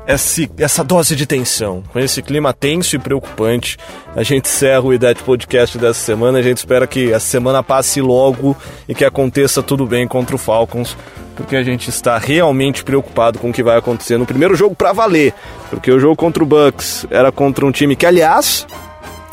[0.09, 3.77] esse, essa dose de tensão, com esse clima tenso e preocupante,
[4.17, 6.39] a gente encerra o IDET Podcast dessa semana.
[6.39, 8.57] A gente espera que a semana passe logo
[8.89, 10.97] e que aconteça tudo bem contra o Falcons,
[11.37, 14.95] porque a gente está realmente preocupado com o que vai acontecer no primeiro jogo para
[14.95, 15.35] valer,
[15.69, 18.67] porque o jogo contra o Bucks era contra um time que, aliás,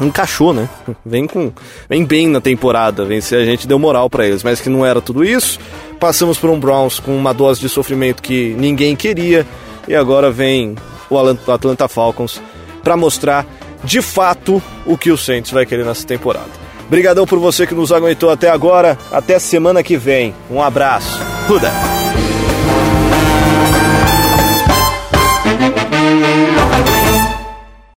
[0.02, 0.68] encaixou, né?
[1.06, 1.54] Vem com
[1.90, 5.00] vem bem na temporada, vencer a gente deu moral para eles, mas que não era
[5.00, 5.58] tudo isso.
[6.02, 9.48] Passamos por um Browns com uma dose de sofrimento que ninguém queria
[9.88, 10.76] e agora vem
[11.10, 11.18] o
[11.52, 12.42] Atlanta Falcons
[12.84, 13.46] para mostrar
[13.84, 16.66] de fato o que o Saints vai querer nessa temporada.
[16.88, 18.98] Obrigadão por você que nos aguentou até agora.
[19.12, 20.34] Até semana que vem.
[20.50, 21.20] Um abraço.
[21.48, 21.72] Ruda.